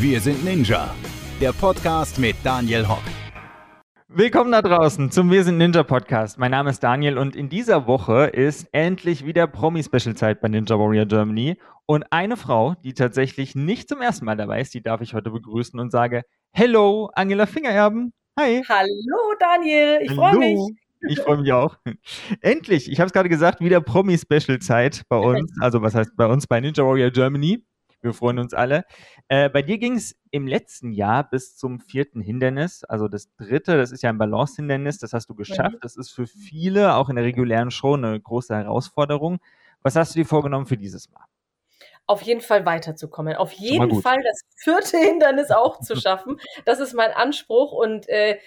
Wir 0.00 0.18
sind 0.18 0.42
Ninja, 0.42 0.94
der 1.42 1.52
Podcast 1.52 2.18
mit 2.18 2.34
Daniel 2.42 2.88
Hock. 2.88 3.02
Willkommen 4.08 4.50
da 4.50 4.62
draußen 4.62 5.10
zum 5.10 5.30
Wir 5.30 5.44
sind 5.44 5.58
Ninja 5.58 5.82
Podcast. 5.82 6.38
Mein 6.38 6.52
Name 6.52 6.70
ist 6.70 6.82
Daniel 6.82 7.18
und 7.18 7.36
in 7.36 7.50
dieser 7.50 7.86
Woche 7.86 8.28
ist 8.28 8.66
endlich 8.72 9.26
wieder 9.26 9.46
Promi-Special-Zeit 9.46 10.40
bei 10.40 10.48
Ninja 10.48 10.78
Warrior 10.78 11.04
Germany. 11.04 11.58
Und 11.84 12.06
eine 12.10 12.38
Frau, 12.38 12.76
die 12.82 12.94
tatsächlich 12.94 13.54
nicht 13.54 13.90
zum 13.90 14.00
ersten 14.00 14.24
Mal 14.24 14.38
dabei 14.38 14.62
ist, 14.62 14.72
die 14.72 14.82
darf 14.82 15.02
ich 15.02 15.12
heute 15.12 15.30
begrüßen 15.32 15.78
und 15.78 15.90
sage: 15.92 16.22
Hello, 16.50 17.10
Angela 17.12 17.44
Fingererben. 17.44 18.14
Hi. 18.38 18.64
Hallo, 18.66 19.34
Daniel. 19.38 19.98
Ich 20.00 20.12
freue 20.12 20.38
mich. 20.38 20.58
Ich 21.10 21.20
freue 21.20 21.42
mich 21.42 21.52
auch. 21.52 21.76
Endlich, 22.40 22.90
ich 22.90 23.00
habe 23.00 23.08
es 23.08 23.12
gerade 23.12 23.28
gesagt, 23.28 23.60
wieder 23.60 23.82
Promi-Special-Zeit 23.82 25.02
bei 25.10 25.18
uns. 25.18 25.52
Also, 25.60 25.82
was 25.82 25.94
heißt 25.94 26.16
bei 26.16 26.24
uns 26.24 26.46
bei 26.46 26.58
Ninja 26.58 26.86
Warrior 26.86 27.10
Germany? 27.10 27.66
Wir 28.02 28.14
freuen 28.14 28.38
uns 28.38 28.54
alle. 28.54 28.84
Äh, 29.28 29.48
bei 29.50 29.62
dir 29.62 29.78
ging 29.78 29.96
es 29.96 30.16
im 30.30 30.46
letzten 30.46 30.92
Jahr 30.92 31.28
bis 31.28 31.56
zum 31.56 31.80
vierten 31.80 32.20
Hindernis, 32.20 32.84
also 32.84 33.08
das 33.08 33.34
dritte, 33.36 33.76
das 33.76 33.92
ist 33.92 34.02
ja 34.02 34.10
ein 34.10 34.18
Balance-Hindernis, 34.18 34.98
das 34.98 35.12
hast 35.12 35.28
du 35.28 35.34
geschafft. 35.34 35.76
Das 35.82 35.96
ist 35.96 36.10
für 36.10 36.26
viele, 36.26 36.94
auch 36.94 37.08
in 37.10 37.16
der 37.16 37.24
regulären 37.24 37.70
Show, 37.70 37.94
eine 37.94 38.18
große 38.18 38.54
Herausforderung. 38.54 39.38
Was 39.82 39.96
hast 39.96 40.14
du 40.14 40.20
dir 40.20 40.26
vorgenommen 40.26 40.66
für 40.66 40.76
dieses 40.76 41.10
Mal? 41.10 41.24
Auf 42.06 42.22
jeden 42.22 42.40
Fall 42.40 42.66
weiterzukommen. 42.66 43.36
Auf 43.36 43.52
jeden 43.52 44.02
Fall 44.02 44.18
das 44.22 44.42
vierte 44.56 44.96
Hindernis 45.06 45.50
auch 45.50 45.80
zu 45.80 45.94
schaffen. 45.94 46.40
Das 46.64 46.80
ist 46.80 46.92
mein 46.94 47.12
Anspruch 47.12 47.72
und 47.72 48.08
äh, 48.08 48.38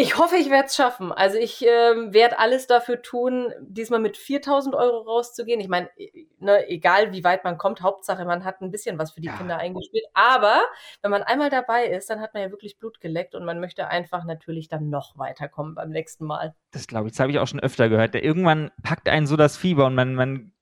ich 0.00 0.16
hoffe, 0.16 0.36
ich 0.36 0.48
werde 0.48 0.66
es 0.66 0.76
schaffen. 0.76 1.10
Also 1.10 1.38
ich 1.38 1.66
äh, 1.66 2.12
werde 2.12 2.38
alles 2.38 2.68
dafür 2.68 3.02
tun, 3.02 3.52
diesmal 3.60 3.98
mit 3.98 4.16
4000 4.16 4.76
Euro 4.76 4.98
rauszugehen. 4.98 5.60
Ich 5.60 5.66
meine, 5.66 5.90
ne, 6.38 6.68
egal 6.68 7.12
wie 7.12 7.24
weit 7.24 7.42
man 7.42 7.58
kommt, 7.58 7.82
Hauptsache 7.82 8.24
man 8.24 8.44
hat 8.44 8.60
ein 8.60 8.70
bisschen 8.70 8.96
was 8.96 9.10
für 9.10 9.20
die 9.20 9.26
ja. 9.26 9.36
Kinder 9.36 9.58
eingespielt. 9.58 10.04
Aber 10.14 10.60
wenn 11.02 11.10
man 11.10 11.24
einmal 11.24 11.50
dabei 11.50 11.86
ist, 11.86 12.08
dann 12.10 12.20
hat 12.20 12.32
man 12.32 12.44
ja 12.44 12.50
wirklich 12.52 12.78
Blut 12.78 13.00
geleckt 13.00 13.34
und 13.34 13.44
man 13.44 13.58
möchte 13.58 13.88
einfach 13.88 14.24
natürlich 14.24 14.68
dann 14.68 14.88
noch 14.88 15.18
weiterkommen 15.18 15.74
beim 15.74 15.90
nächsten 15.90 16.26
Mal. 16.26 16.54
Das 16.70 16.86
glaube 16.86 17.08
ich, 17.08 17.14
das 17.14 17.20
habe 17.20 17.32
ich 17.32 17.40
auch 17.40 17.48
schon 17.48 17.58
öfter 17.58 17.88
gehört. 17.88 18.14
Irgendwann 18.14 18.70
packt 18.84 19.08
einen 19.08 19.26
so 19.26 19.34
das 19.34 19.56
Fieber 19.56 19.86
und 19.86 19.96
man, 19.96 20.14
man 20.14 20.52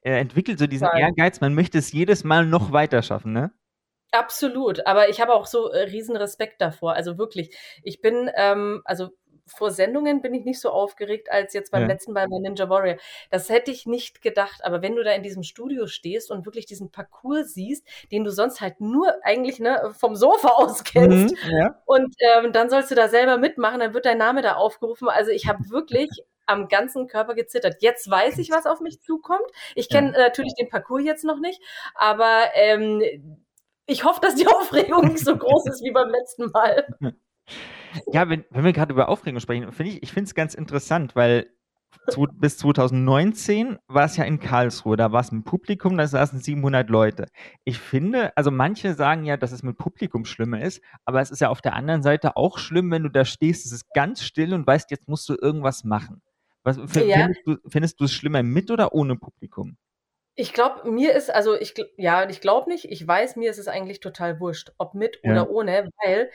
entwickelt 0.00 0.58
so 0.58 0.66
diesen. 0.66 0.88
Ehrgeiz, 0.96 1.42
man 1.42 1.54
möchte 1.54 1.76
es 1.76 1.92
jedes 1.92 2.24
Mal 2.24 2.46
noch 2.46 2.72
weiter 2.72 3.02
schaffen, 3.02 3.34
ne? 3.34 3.52
Absolut, 4.12 4.86
aber 4.86 5.08
ich 5.08 5.20
habe 5.20 5.34
auch 5.34 5.46
so 5.46 5.70
äh, 5.70 5.80
riesen 5.80 6.16
Respekt 6.16 6.60
davor. 6.60 6.94
Also 6.94 7.18
wirklich, 7.18 7.56
ich 7.82 8.00
bin, 8.00 8.30
ähm, 8.34 8.82
also 8.84 9.10
vor 9.46 9.70
Sendungen 9.70 10.22
bin 10.22 10.34
ich 10.34 10.44
nicht 10.44 10.60
so 10.60 10.70
aufgeregt 10.70 11.30
als 11.30 11.54
jetzt 11.54 11.70
beim 11.70 11.82
ja. 11.82 11.88
letzten 11.88 12.12
Mal 12.12 12.26
bei 12.28 12.38
Ninja 12.38 12.68
Warrior. 12.68 12.96
Das 13.30 13.48
hätte 13.48 13.70
ich 13.70 13.86
nicht 13.86 14.20
gedacht, 14.20 14.64
aber 14.64 14.82
wenn 14.82 14.96
du 14.96 15.04
da 15.04 15.12
in 15.12 15.22
diesem 15.22 15.44
Studio 15.44 15.86
stehst 15.86 16.30
und 16.30 16.46
wirklich 16.46 16.66
diesen 16.66 16.90
Parcours 16.90 17.54
siehst, 17.54 17.86
den 18.10 18.24
du 18.24 18.30
sonst 18.30 18.60
halt 18.60 18.80
nur 18.80 19.14
eigentlich 19.22 19.60
ne, 19.60 19.92
vom 19.96 20.16
Sofa 20.16 20.48
aus 20.56 20.82
kennst, 20.84 21.34
mhm, 21.44 21.50
ja. 21.50 21.80
und 21.86 22.14
ähm, 22.18 22.52
dann 22.52 22.70
sollst 22.70 22.90
du 22.90 22.94
da 22.94 23.08
selber 23.08 23.38
mitmachen, 23.38 23.80
dann 23.80 23.94
wird 23.94 24.06
dein 24.06 24.18
Name 24.18 24.42
da 24.42 24.54
aufgerufen. 24.54 25.08
Also 25.08 25.30
ich 25.30 25.46
habe 25.46 25.70
wirklich 25.70 26.10
am 26.46 26.68
ganzen 26.68 27.08
Körper 27.08 27.34
gezittert. 27.34 27.76
Jetzt 27.80 28.08
weiß 28.08 28.38
ich, 28.38 28.50
was 28.50 28.66
auf 28.66 28.80
mich 28.80 29.00
zukommt. 29.00 29.46
Ich 29.74 29.88
kenne 29.88 30.12
ja. 30.12 30.18
natürlich 30.18 30.54
den 30.54 30.68
Parcours 30.68 31.02
jetzt 31.04 31.24
noch 31.24 31.40
nicht, 31.40 31.60
aber 31.94 32.50
ähm, 32.54 33.02
ich 33.86 34.04
hoffe, 34.04 34.20
dass 34.20 34.34
die 34.34 34.46
Aufregung 34.46 35.08
nicht 35.08 35.24
so 35.24 35.36
groß 35.36 35.66
ist 35.66 35.82
wie 35.82 35.92
beim 35.92 36.10
letzten 36.10 36.50
Mal. 36.50 36.86
Ja, 38.12 38.28
wenn, 38.28 38.44
wenn 38.50 38.64
wir 38.64 38.72
gerade 38.72 38.92
über 38.92 39.08
Aufregung 39.08 39.40
sprechen, 39.40 39.70
finde 39.72 39.92
ich, 39.92 40.02
ich 40.02 40.12
finde 40.12 40.28
es 40.28 40.34
ganz 40.34 40.52
interessant, 40.52 41.16
weil 41.16 41.48
zu, 42.08 42.26
bis 42.32 42.58
2019 42.58 43.78
war 43.88 44.04
es 44.04 44.16
ja 44.16 44.24
in 44.24 44.38
Karlsruhe, 44.38 44.96
da 44.96 45.12
war 45.12 45.20
es 45.20 45.32
ein 45.32 45.44
Publikum, 45.44 45.96
da 45.96 46.06
saßen 46.06 46.40
700 46.40 46.88
Leute. 46.90 47.26
Ich 47.64 47.78
finde, 47.78 48.36
also 48.36 48.50
manche 48.50 48.94
sagen 48.94 49.24
ja, 49.24 49.36
dass 49.36 49.52
es 49.52 49.62
mit 49.62 49.78
Publikum 49.78 50.24
schlimmer 50.24 50.62
ist, 50.62 50.82
aber 51.04 51.20
es 51.20 51.30
ist 51.30 51.40
ja 51.40 51.48
auf 51.48 51.62
der 51.62 51.74
anderen 51.74 52.02
Seite 52.02 52.36
auch 52.36 52.58
schlimm, 52.58 52.90
wenn 52.90 53.02
du 53.02 53.08
da 53.08 53.24
stehst, 53.24 53.66
es 53.66 53.72
ist 53.72 53.92
ganz 53.94 54.22
still 54.22 54.54
und 54.54 54.66
weißt, 54.66 54.90
jetzt 54.90 55.08
musst 55.08 55.28
du 55.28 55.36
irgendwas 55.40 55.84
machen. 55.84 56.22
Was, 56.62 56.78
ja. 56.94 57.28
findest 57.68 58.00
du 58.00 58.04
es 58.04 58.12
schlimmer 58.12 58.42
mit 58.42 58.70
oder 58.70 58.92
ohne 58.92 59.16
Publikum? 59.16 59.76
Ich 60.36 60.52
glaube, 60.52 60.90
mir 60.90 61.14
ist, 61.14 61.30
also 61.30 61.54
ich, 61.54 61.74
ja, 61.96 62.28
ich 62.28 62.40
glaube 62.40 62.70
nicht, 62.70 62.84
ich 62.90 63.06
weiß, 63.06 63.36
mir 63.36 63.50
ist 63.50 63.58
es 63.58 63.68
eigentlich 63.68 64.00
total 64.00 64.38
wurscht, 64.38 64.72
ob 64.78 64.94
mit 64.94 65.18
ja. 65.22 65.32
oder 65.32 65.50
ohne, 65.50 65.88
weil 66.04 66.30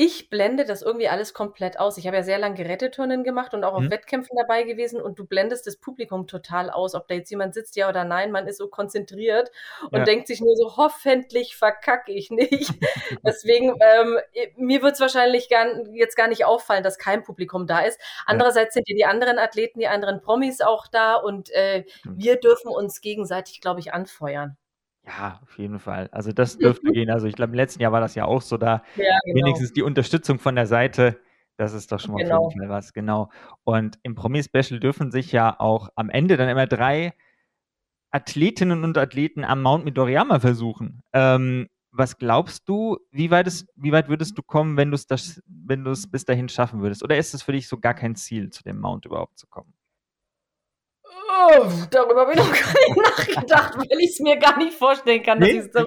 ich 0.00 0.30
blende 0.30 0.64
das 0.64 0.80
irgendwie 0.80 1.08
alles 1.08 1.34
komplett 1.34 1.80
aus. 1.80 1.98
Ich 1.98 2.06
habe 2.06 2.18
ja 2.18 2.22
sehr 2.22 2.38
lange 2.38 2.54
Geräteturnen 2.54 3.24
gemacht 3.24 3.52
und 3.52 3.64
auch 3.64 3.74
auf 3.74 3.82
mhm. 3.82 3.90
Wettkämpfen 3.90 4.36
dabei 4.38 4.62
gewesen 4.62 5.02
und 5.02 5.18
du 5.18 5.26
blendest 5.26 5.66
das 5.66 5.76
Publikum 5.76 6.28
total 6.28 6.70
aus, 6.70 6.94
ob 6.94 7.08
da 7.08 7.16
jetzt 7.16 7.30
jemand 7.30 7.52
sitzt, 7.52 7.74
ja 7.74 7.88
oder 7.88 8.04
nein. 8.04 8.30
Man 8.30 8.46
ist 8.46 8.58
so 8.58 8.68
konzentriert 8.68 9.50
und 9.90 9.98
ja. 9.98 10.04
denkt 10.04 10.28
sich 10.28 10.40
nur 10.40 10.54
so, 10.54 10.76
hoffentlich 10.76 11.56
verkacke 11.56 12.12
ich 12.12 12.30
nicht. 12.30 12.74
Deswegen, 13.26 13.74
ähm, 13.80 14.18
mir 14.56 14.82
wird 14.82 14.94
es 14.94 15.00
wahrscheinlich 15.00 15.48
gar, 15.50 15.66
jetzt 15.92 16.14
gar 16.14 16.28
nicht 16.28 16.44
auffallen, 16.44 16.84
dass 16.84 16.98
kein 16.98 17.24
Publikum 17.24 17.66
da 17.66 17.80
ist. 17.80 18.00
Andererseits 18.24 18.76
ja. 18.76 18.78
sind 18.78 18.88
ja 18.90 18.94
die 18.94 19.04
anderen 19.04 19.40
Athleten, 19.40 19.80
die 19.80 19.88
anderen 19.88 20.20
Promis 20.20 20.60
auch 20.60 20.86
da 20.86 21.16
und 21.16 21.50
äh, 21.50 21.84
wir 22.04 22.36
dürfen 22.36 22.68
uns 22.68 23.00
gegenseitig, 23.00 23.60
glaube 23.60 23.80
ich, 23.80 23.92
anfeuern. 23.92 24.56
Ja, 25.08 25.40
auf 25.42 25.58
jeden 25.58 25.78
Fall. 25.78 26.08
Also 26.12 26.32
das 26.32 26.58
dürfte 26.58 26.92
gehen. 26.92 27.10
Also 27.10 27.26
ich 27.26 27.34
glaube, 27.34 27.52
im 27.52 27.56
letzten 27.56 27.80
Jahr 27.80 27.92
war 27.92 28.00
das 28.00 28.14
ja 28.14 28.26
auch 28.26 28.42
so, 28.42 28.58
da 28.58 28.82
ja, 28.96 29.18
genau. 29.24 29.36
wenigstens 29.36 29.72
die 29.72 29.82
Unterstützung 29.82 30.38
von 30.38 30.54
der 30.54 30.66
Seite, 30.66 31.18
das 31.56 31.72
ist 31.72 31.90
doch 31.90 31.98
schon 31.98 32.12
mal 32.12 32.22
genau. 32.22 32.44
auf 32.44 32.52
jeden 32.52 32.66
Fall 32.66 32.76
was, 32.76 32.92
genau. 32.92 33.30
Und 33.64 33.98
im 34.02 34.14
Promi-Special 34.14 34.78
dürfen 34.78 35.10
sich 35.10 35.32
ja 35.32 35.58
auch 35.58 35.88
am 35.96 36.10
Ende 36.10 36.36
dann 36.36 36.48
immer 36.48 36.66
drei 36.66 37.14
Athletinnen 38.10 38.84
und 38.84 38.98
Athleten 38.98 39.44
am 39.44 39.62
Mount 39.62 39.84
Midoriyama 39.84 40.40
versuchen. 40.40 41.02
Ähm, 41.12 41.68
was 41.90 42.18
glaubst 42.18 42.68
du, 42.68 42.98
wie 43.10 43.30
weit, 43.30 43.46
ist, 43.46 43.66
wie 43.76 43.92
weit 43.92 44.08
würdest 44.08 44.36
du 44.36 44.42
kommen, 44.42 44.76
wenn 44.76 44.90
du 44.90 44.94
es 44.94 45.42
wenn 45.46 45.84
du 45.84 45.90
es 45.90 46.10
bis 46.10 46.24
dahin 46.24 46.48
schaffen 46.48 46.82
würdest? 46.82 47.02
Oder 47.02 47.16
ist 47.16 47.34
es 47.34 47.42
für 47.42 47.52
dich 47.52 47.66
so 47.66 47.78
gar 47.78 47.94
kein 47.94 48.14
Ziel, 48.14 48.50
zu 48.50 48.62
dem 48.62 48.78
Mount 48.78 49.06
überhaupt 49.06 49.38
zu 49.38 49.46
kommen? 49.46 49.72
Oh, 51.40 51.66
darüber 51.90 52.22
habe 52.22 52.32
ich 52.32 52.38
noch 52.38 52.52
gar 52.52 52.72
nicht 52.72 52.96
nachgedacht, 52.96 53.76
weil 53.76 54.00
ich 54.00 54.10
es 54.10 54.20
mir 54.20 54.38
gar 54.38 54.56
nicht 54.58 54.74
vorstellen 54.74 55.22
kann. 55.22 55.38
Nee? 55.38 55.60
So 55.60 55.84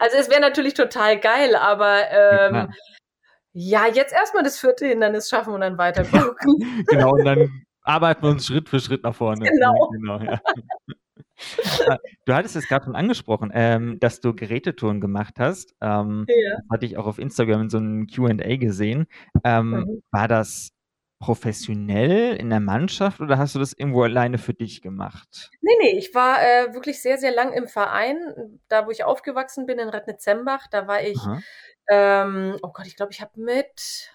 also 0.00 0.16
es 0.18 0.28
wäre 0.28 0.40
natürlich 0.40 0.74
total 0.74 1.20
geil, 1.20 1.54
aber 1.54 2.10
ähm, 2.10 2.72
ja, 3.52 3.86
jetzt 3.86 4.12
erstmal 4.12 4.42
das 4.42 4.58
vierte 4.58 4.86
Hindernis 4.86 5.28
schaffen 5.28 5.54
und 5.54 5.60
dann 5.60 5.78
weiter 5.78 6.04
gucken. 6.04 6.84
genau, 6.88 7.12
und 7.12 7.24
dann 7.24 7.64
arbeiten 7.82 8.22
wir 8.22 8.30
uns 8.30 8.46
Schritt 8.46 8.68
für 8.68 8.80
Schritt 8.80 9.02
nach 9.04 9.14
vorne. 9.14 9.48
Genau. 9.48 9.90
genau 9.92 10.18
ja. 10.20 10.40
Du 12.24 12.34
hattest 12.34 12.54
es 12.54 12.68
gerade 12.68 12.84
schon 12.84 12.94
angesprochen, 12.94 13.50
ähm, 13.52 13.98
dass 13.98 14.20
du 14.20 14.32
Gerätetouren 14.32 15.00
gemacht 15.00 15.40
hast. 15.40 15.74
Ähm, 15.80 16.24
ja. 16.28 16.56
Das 16.56 16.64
hatte 16.70 16.86
ich 16.86 16.96
auch 16.96 17.06
auf 17.06 17.18
Instagram 17.18 17.62
in 17.62 17.68
so 17.68 17.78
einem 17.78 18.06
QA 18.06 18.56
gesehen. 18.58 19.06
Ähm, 19.42 19.70
mhm. 19.70 20.02
War 20.12 20.28
das 20.28 20.70
professionell 21.22 22.34
in 22.34 22.50
der 22.50 22.58
Mannschaft 22.58 23.20
oder 23.20 23.38
hast 23.38 23.54
du 23.54 23.60
das 23.60 23.72
irgendwo 23.72 24.02
alleine 24.02 24.38
für 24.38 24.54
dich 24.54 24.82
gemacht? 24.82 25.52
Nee, 25.60 25.70
nee, 25.80 25.96
ich 25.96 26.12
war 26.16 26.42
äh, 26.42 26.74
wirklich 26.74 27.00
sehr, 27.00 27.16
sehr 27.16 27.30
lang 27.30 27.52
im 27.52 27.68
Verein. 27.68 28.60
Da, 28.66 28.86
wo 28.86 28.90
ich 28.90 29.04
aufgewachsen 29.04 29.64
bin, 29.64 29.78
in 29.78 29.88
Rednitzembach, 29.88 30.66
da 30.66 30.88
war 30.88 31.00
ich, 31.00 31.18
ähm, 31.88 32.58
oh 32.62 32.72
Gott, 32.72 32.88
ich 32.88 32.96
glaube, 32.96 33.12
ich 33.12 33.20
habe 33.20 33.40
mit 33.40 34.10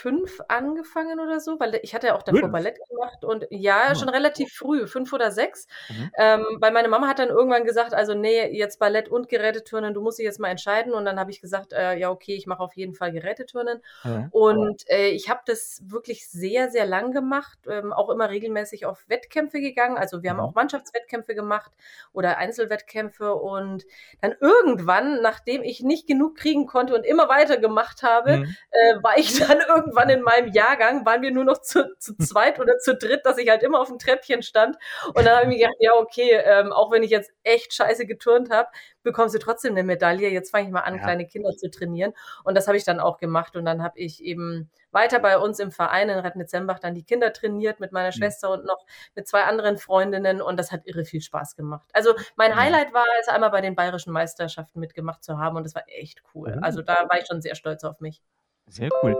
fünf 0.00 0.40
angefangen 0.48 1.20
oder 1.20 1.40
so, 1.40 1.60
weil 1.60 1.78
ich 1.82 1.94
hatte 1.94 2.08
ja 2.08 2.14
auch 2.16 2.22
davor 2.22 2.40
fünf? 2.40 2.52
Ballett 2.52 2.78
gemacht 2.88 3.22
und 3.22 3.46
ja, 3.50 3.94
schon 3.94 4.08
relativ 4.08 4.54
früh, 4.54 4.86
fünf 4.86 5.12
oder 5.12 5.30
sechs. 5.30 5.66
Mhm. 5.90 6.10
Ähm, 6.16 6.46
weil 6.58 6.72
meine 6.72 6.88
Mama 6.88 7.06
hat 7.06 7.18
dann 7.18 7.28
irgendwann 7.28 7.64
gesagt, 7.64 7.92
also 7.92 8.14
nee, 8.14 8.46
jetzt 8.46 8.78
Ballett 8.78 9.10
und 9.10 9.28
Geräteturnen, 9.28 9.92
du 9.92 10.00
musst 10.00 10.18
dich 10.18 10.24
jetzt 10.24 10.40
mal 10.40 10.48
entscheiden. 10.48 10.94
Und 10.94 11.04
dann 11.04 11.20
habe 11.20 11.30
ich 11.30 11.42
gesagt, 11.42 11.74
äh, 11.74 11.98
ja, 11.98 12.10
okay, 12.10 12.34
ich 12.34 12.46
mache 12.46 12.60
auf 12.60 12.74
jeden 12.76 12.94
Fall 12.94 13.12
Geräteturnen. 13.12 13.82
Mhm. 14.04 14.28
Und 14.30 14.88
äh, 14.88 15.08
ich 15.08 15.28
habe 15.28 15.40
das 15.44 15.82
wirklich 15.84 16.28
sehr, 16.30 16.70
sehr 16.70 16.86
lang 16.86 17.12
gemacht, 17.12 17.58
ähm, 17.68 17.92
auch 17.92 18.08
immer 18.08 18.30
regelmäßig 18.30 18.86
auf 18.86 19.04
Wettkämpfe 19.08 19.60
gegangen. 19.60 19.98
Also 19.98 20.22
wir 20.22 20.32
mhm. 20.32 20.38
haben 20.38 20.48
auch 20.48 20.54
Mannschaftswettkämpfe 20.54 21.34
gemacht 21.34 21.72
oder 22.14 22.38
Einzelwettkämpfe. 22.38 23.34
Und 23.34 23.84
dann 24.22 24.34
irgendwann, 24.40 25.20
nachdem 25.20 25.62
ich 25.62 25.82
nicht 25.82 26.06
genug 26.06 26.36
kriegen 26.36 26.66
konnte 26.66 26.94
und 26.94 27.04
immer 27.04 27.28
weiter 27.28 27.58
gemacht 27.58 28.02
habe, 28.02 28.38
mhm. 28.38 28.56
äh, 28.70 29.02
war 29.02 29.18
ich 29.18 29.38
dann 29.46 29.58
irgendwann 29.58 29.89
irgendwann 29.90 30.10
in 30.10 30.22
meinem 30.22 30.52
Jahrgang 30.52 31.04
waren 31.04 31.22
wir 31.22 31.30
nur 31.30 31.44
noch 31.44 31.60
zu, 31.60 31.96
zu 31.98 32.16
zweit 32.18 32.60
oder 32.60 32.78
zu 32.78 32.96
dritt, 32.96 33.26
dass 33.26 33.38
ich 33.38 33.48
halt 33.48 33.62
immer 33.62 33.80
auf 33.80 33.88
dem 33.88 33.98
Treppchen 33.98 34.42
stand. 34.42 34.76
Und 35.08 35.24
dann 35.24 35.36
habe 35.36 35.42
ich 35.42 35.48
mir 35.48 35.58
gedacht, 35.58 35.76
ja, 35.80 35.94
okay, 35.94 36.40
ähm, 36.44 36.72
auch 36.72 36.90
wenn 36.90 37.02
ich 37.02 37.10
jetzt 37.10 37.32
echt 37.42 37.74
scheiße 37.74 38.06
geturnt 38.06 38.50
habe, 38.50 38.68
bekommst 39.02 39.34
du 39.34 39.38
trotzdem 39.38 39.72
eine 39.72 39.82
Medaille. 39.82 40.28
Jetzt 40.28 40.50
fange 40.50 40.66
ich 40.66 40.72
mal 40.72 40.80
an, 40.80 40.96
ja. 40.96 41.02
kleine 41.02 41.26
Kinder 41.26 41.50
zu 41.56 41.70
trainieren. 41.70 42.12
Und 42.44 42.56
das 42.56 42.66
habe 42.66 42.76
ich 42.76 42.84
dann 42.84 43.00
auch 43.00 43.18
gemacht. 43.18 43.56
Und 43.56 43.64
dann 43.64 43.82
habe 43.82 43.98
ich 43.98 44.22
eben 44.22 44.70
weiter 44.92 45.20
bei 45.20 45.38
uns 45.38 45.58
im 45.58 45.70
Verein 45.70 46.08
in 46.08 46.18
Rednitzembach 46.18 46.78
dann 46.78 46.94
die 46.94 47.04
Kinder 47.04 47.32
trainiert 47.32 47.80
mit 47.80 47.92
meiner 47.92 48.08
mhm. 48.08 48.12
Schwester 48.12 48.50
und 48.50 48.64
noch 48.64 48.84
mit 49.14 49.26
zwei 49.26 49.44
anderen 49.44 49.78
Freundinnen. 49.78 50.42
Und 50.42 50.58
das 50.58 50.72
hat 50.72 50.82
irre 50.84 51.04
viel 51.04 51.20
Spaß 51.20 51.56
gemacht. 51.56 51.88
Also 51.92 52.14
mein 52.36 52.56
Highlight 52.56 52.92
war 52.92 53.06
es, 53.20 53.28
einmal 53.28 53.50
bei 53.50 53.60
den 53.60 53.74
bayerischen 53.74 54.12
Meisterschaften 54.12 54.80
mitgemacht 54.80 55.24
zu 55.24 55.38
haben. 55.38 55.56
Und 55.56 55.64
das 55.64 55.74
war 55.74 55.84
echt 55.86 56.22
cool. 56.34 56.56
Mhm. 56.56 56.64
Also 56.64 56.82
da 56.82 57.06
war 57.08 57.18
ich 57.18 57.26
schon 57.26 57.40
sehr 57.40 57.54
stolz 57.54 57.84
auf 57.84 58.00
mich. 58.00 58.22
Sehr 58.70 58.88
cool. 59.02 59.18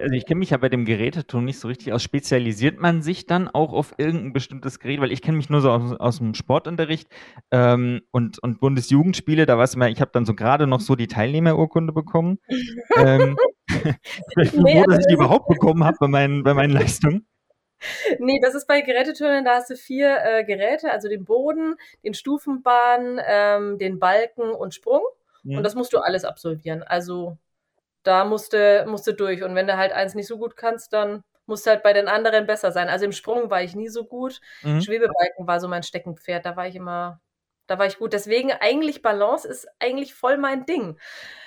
Also, 0.00 0.14
ich 0.14 0.24
kenne 0.24 0.38
mich 0.38 0.50
ja 0.50 0.56
bei 0.56 0.68
dem 0.68 0.84
Geräteton 0.84 1.44
nicht 1.44 1.58
so 1.58 1.66
richtig 1.66 1.92
aus. 1.92 2.02
Spezialisiert 2.02 2.78
man 2.78 3.02
sich 3.02 3.26
dann 3.26 3.48
auch 3.48 3.72
auf 3.72 3.94
irgendein 3.98 4.32
bestimmtes 4.32 4.78
Gerät? 4.78 5.00
Weil 5.00 5.10
ich 5.10 5.20
kenne 5.20 5.36
mich 5.36 5.50
nur 5.50 5.60
so 5.60 5.70
aus 5.70 5.92
aus'm 5.92 6.34
Sportunterricht, 6.34 7.08
ähm, 7.50 8.02
und 8.12 8.38
und 8.38 8.60
Bundesjugendspiele, 8.60 9.46
da 9.46 9.58
weißt 9.58 9.74
du 9.74 9.78
mal, 9.80 9.90
ich 9.90 10.00
habe 10.00 10.12
dann 10.12 10.24
so 10.24 10.34
gerade 10.34 10.68
noch 10.68 10.80
so 10.80 10.94
die 10.94 11.08
Teilnehmerurkunde 11.08 11.92
bekommen. 11.92 12.38
Ähm, 12.96 13.36
ich 14.40 14.52
bin 14.52 14.66
froh, 14.66 14.84
dass 14.88 15.00
ich 15.00 15.06
die 15.08 15.14
überhaupt 15.14 15.48
bekommen 15.48 15.84
habe 15.84 15.96
bei 15.98 16.08
meinen 16.08 16.44
bei 16.44 16.54
meinen 16.54 16.72
Leistungen. 16.72 17.26
Nee, 18.18 18.40
das 18.40 18.54
ist 18.54 18.66
bei 18.66 18.80
Geräteturnen, 18.80 19.44
da 19.44 19.56
hast 19.56 19.70
du 19.70 19.76
vier 19.76 20.16
äh, 20.24 20.44
Geräte, 20.44 20.90
also 20.90 21.08
den 21.08 21.24
Boden, 21.24 21.74
den 22.02 22.14
Stufenbahn, 22.14 23.20
ähm, 23.26 23.78
den 23.78 23.98
Balken 23.98 24.50
und 24.50 24.72
Sprung. 24.72 25.02
Mhm. 25.42 25.58
Und 25.58 25.64
das 25.64 25.74
musst 25.74 25.92
du 25.92 25.98
alles 25.98 26.24
absolvieren. 26.24 26.82
Also 26.82 27.36
da 28.04 28.24
musste 28.24 28.84
musste 28.86 29.14
durch. 29.14 29.42
Und 29.42 29.54
wenn 29.54 29.66
du 29.66 29.76
halt 29.76 29.92
eins 29.92 30.14
nicht 30.14 30.28
so 30.28 30.38
gut 30.38 30.56
kannst, 30.56 30.92
dann 30.92 31.24
musst 31.46 31.66
du 31.66 31.70
halt 31.70 31.82
bei 31.82 31.92
den 31.92 32.08
anderen 32.08 32.46
besser 32.46 32.72
sein. 32.72 32.88
Also 32.88 33.04
im 33.04 33.12
Sprung 33.12 33.50
war 33.50 33.62
ich 33.62 33.74
nie 33.74 33.88
so 33.88 34.04
gut. 34.04 34.40
Mhm. 34.62 34.80
Schwebebalken 34.80 35.46
war 35.46 35.60
so 35.60 35.68
mein 35.68 35.82
Steckenpferd. 35.82 36.46
Da 36.46 36.56
war 36.56 36.68
ich 36.68 36.76
immer, 36.76 37.20
da 37.66 37.78
war 37.78 37.86
ich 37.86 37.98
gut. 37.98 38.12
Deswegen 38.12 38.52
eigentlich 38.52 39.02
Balance 39.02 39.46
ist 39.46 39.66
eigentlich 39.78 40.14
voll 40.14 40.38
mein 40.38 40.64
Ding. 40.66 40.98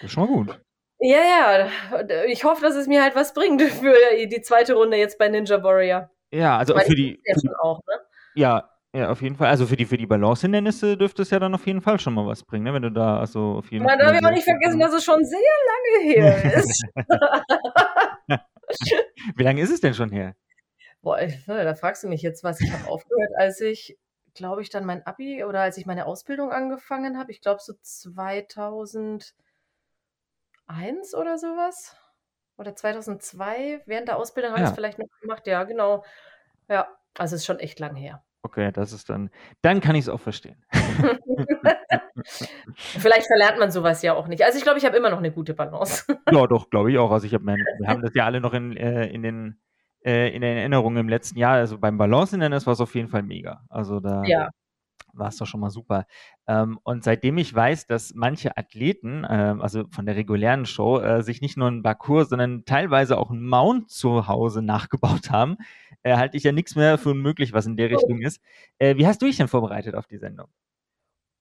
Das 0.01 0.09
ist 0.09 0.11
schon 0.11 0.23
mal 0.25 0.33
gut. 0.33 0.59
Ja, 0.99 1.19
ja. 1.19 1.69
Ich 2.25 2.43
hoffe, 2.43 2.61
dass 2.61 2.75
es 2.75 2.87
mir 2.87 3.03
halt 3.03 3.15
was 3.15 3.33
bringt 3.33 3.61
für 3.61 3.95
die 4.25 4.41
zweite 4.41 4.73
Runde 4.73 4.97
jetzt 4.97 5.17
bei 5.17 5.29
Ninja 5.29 5.63
Warrior. 5.63 6.09
Ja, 6.31 6.57
also 6.57 6.77
für 6.77 6.95
die, 6.95 7.21
für 7.23 7.63
auch, 7.63 7.79
ne? 7.87 8.01
Ja, 8.35 8.76
ja, 8.97 9.09
auf 9.11 9.21
jeden 9.21 9.35
Fall. 9.35 9.47
Also 9.47 9.67
für 9.67 9.77
die, 9.77 9.85
für 9.85 9.97
die 9.97 10.07
Balance-Hindernisse 10.07 10.97
dürfte 10.97 11.21
es 11.21 11.29
ja 11.29 11.37
dann 11.37 11.53
auf 11.53 11.67
jeden 11.67 11.81
Fall 11.81 11.99
schon 11.99 12.15
mal 12.15 12.25
was 12.25 12.43
bringen, 12.43 12.63
ne? 12.63 12.73
wenn 12.73 12.81
du 12.81 12.89
da 12.89 13.19
also 13.19 13.57
auf 13.57 13.71
jeden 13.71 13.85
Man 13.85 13.99
Fall. 13.99 14.05
Man 14.05 14.15
darf 14.15 14.23
ja 14.23 14.29
auch 14.29 14.33
nicht 14.33 14.43
vergessen, 14.43 14.79
dass 14.79 14.91
es 14.91 15.03
schon 15.03 15.23
sehr 15.23 15.37
lange 15.67 16.11
her 16.11 16.55
ist. 16.55 16.83
Wie 19.35 19.43
lange 19.43 19.61
ist 19.61 19.69
es 19.69 19.81
denn 19.81 19.93
schon 19.93 20.11
her? 20.11 20.35
Boah, 21.03 21.19
ne, 21.19 21.63
da 21.63 21.75
fragst 21.75 22.03
du 22.03 22.07
mich 22.07 22.23
jetzt 22.23 22.43
was. 22.43 22.59
Ich 22.59 22.73
habe 22.73 22.89
aufgehört, 22.89 23.29
als 23.37 23.61
ich, 23.61 23.99
glaube 24.33 24.63
ich, 24.63 24.71
dann 24.71 24.83
mein 24.83 25.05
Abi 25.05 25.43
oder 25.43 25.61
als 25.61 25.77
ich 25.77 25.85
meine 25.85 26.07
Ausbildung 26.07 26.51
angefangen 26.51 27.19
habe. 27.19 27.31
Ich 27.31 27.41
glaube 27.41 27.61
so 27.61 27.73
2001 27.79 29.35
oder 31.13 31.37
sowas. 31.37 31.95
Oder 32.57 32.75
2002. 32.75 33.83
Während 33.85 34.07
der 34.07 34.17
Ausbildung 34.17 34.53
habe 34.53 34.63
ich 34.63 34.69
es 34.69 34.75
vielleicht 34.75 34.97
noch 34.97 35.05
gemacht. 35.21 35.45
Ja, 35.45 35.65
genau. 35.65 36.03
Ja, 36.67 36.87
also 37.15 37.35
es 37.35 37.41
ist 37.41 37.45
schon 37.45 37.59
echt 37.59 37.79
lang 37.79 37.95
her. 37.95 38.23
Okay, 38.47 38.71
das 38.71 38.93
ist 38.93 39.09
dann 39.09 39.29
dann 39.61 39.81
kann 39.81 39.95
ich 39.95 40.05
es 40.05 40.09
auch 40.09 40.21
verstehen. 40.21 40.63
Vielleicht 42.97 43.27
verlernt 43.27 43.59
man 43.59 43.71
sowas 43.71 44.01
ja 44.03 44.13
auch 44.13 44.29
nicht. 44.29 44.45
Also, 44.45 44.57
ich 44.57 44.63
glaube, 44.63 44.79
ich 44.79 44.85
habe 44.85 44.95
immer 44.95 45.09
noch 45.09 45.17
eine 45.17 45.31
gute 45.31 45.53
Balance. 45.53 46.05
Ja, 46.31 46.47
doch, 46.47 46.69
glaube 46.69 46.91
ich 46.91 46.97
auch. 46.97 47.11
Also, 47.11 47.27
ich 47.27 47.33
habe 47.33 47.45
wir 47.45 47.87
haben 47.87 48.01
das 48.01 48.13
ja 48.13 48.25
alle 48.25 48.39
noch 48.39 48.53
in 48.53 48.75
äh, 48.77 49.07
in 49.07 49.21
den 49.21 49.59
äh, 50.05 50.33
in 50.33 50.41
den 50.41 50.57
Erinnerungen 50.57 50.97
im 50.97 51.09
letzten 51.09 51.37
Jahr. 51.37 51.55
Also, 51.55 51.77
beim 51.77 51.97
Balancehindernis 51.97 52.65
war 52.65 52.73
es 52.73 52.81
auf 52.81 52.95
jeden 52.95 53.09
Fall 53.09 53.23
mega. 53.23 53.63
Also, 53.69 53.99
da 53.99 54.23
Ja. 54.27 54.49
war 55.13 55.29
es 55.29 55.37
doch 55.37 55.45
schon 55.47 55.59
mal 55.61 55.69
super. 55.71 56.05
Ähm, 56.47 56.79
und 56.83 57.03
seitdem 57.03 57.37
ich 57.37 57.53
weiß, 57.53 57.87
dass 57.87 58.13
manche 58.15 58.55
Athleten, 58.57 59.25
ähm, 59.29 59.61
also 59.61 59.85
von 59.89 60.05
der 60.05 60.15
regulären 60.15 60.65
Show, 60.65 60.99
äh, 60.99 61.21
sich 61.23 61.41
nicht 61.41 61.57
nur 61.57 61.67
'n 61.69 61.81
Parcours, 61.83 62.29
sondern 62.29 62.65
teilweise 62.65 63.17
auch 63.17 63.31
'n 63.31 63.41
Mount 63.43 63.89
zu 63.89 64.27
Hause 64.27 64.61
nachgebaut 64.61 65.31
haben, 65.31 65.57
äh, 66.03 66.15
halte 66.15 66.37
ich 66.37 66.43
ja 66.43 66.51
nichts 66.51 66.75
mehr 66.75 66.97
für 66.97 67.09
unmöglich, 67.09 67.53
was 67.53 67.65
in 67.65 67.77
der 67.77 67.91
oh. 67.91 67.95
Richtung 67.95 68.21
ist. 68.21 68.41
Äh, 68.79 68.95
wie 68.97 69.07
hast 69.07 69.21
du 69.21 69.25
dich 69.25 69.37
denn 69.37 69.47
vorbereitet 69.47 69.95
auf 69.95 70.07
die 70.07 70.17
Sendung? 70.17 70.47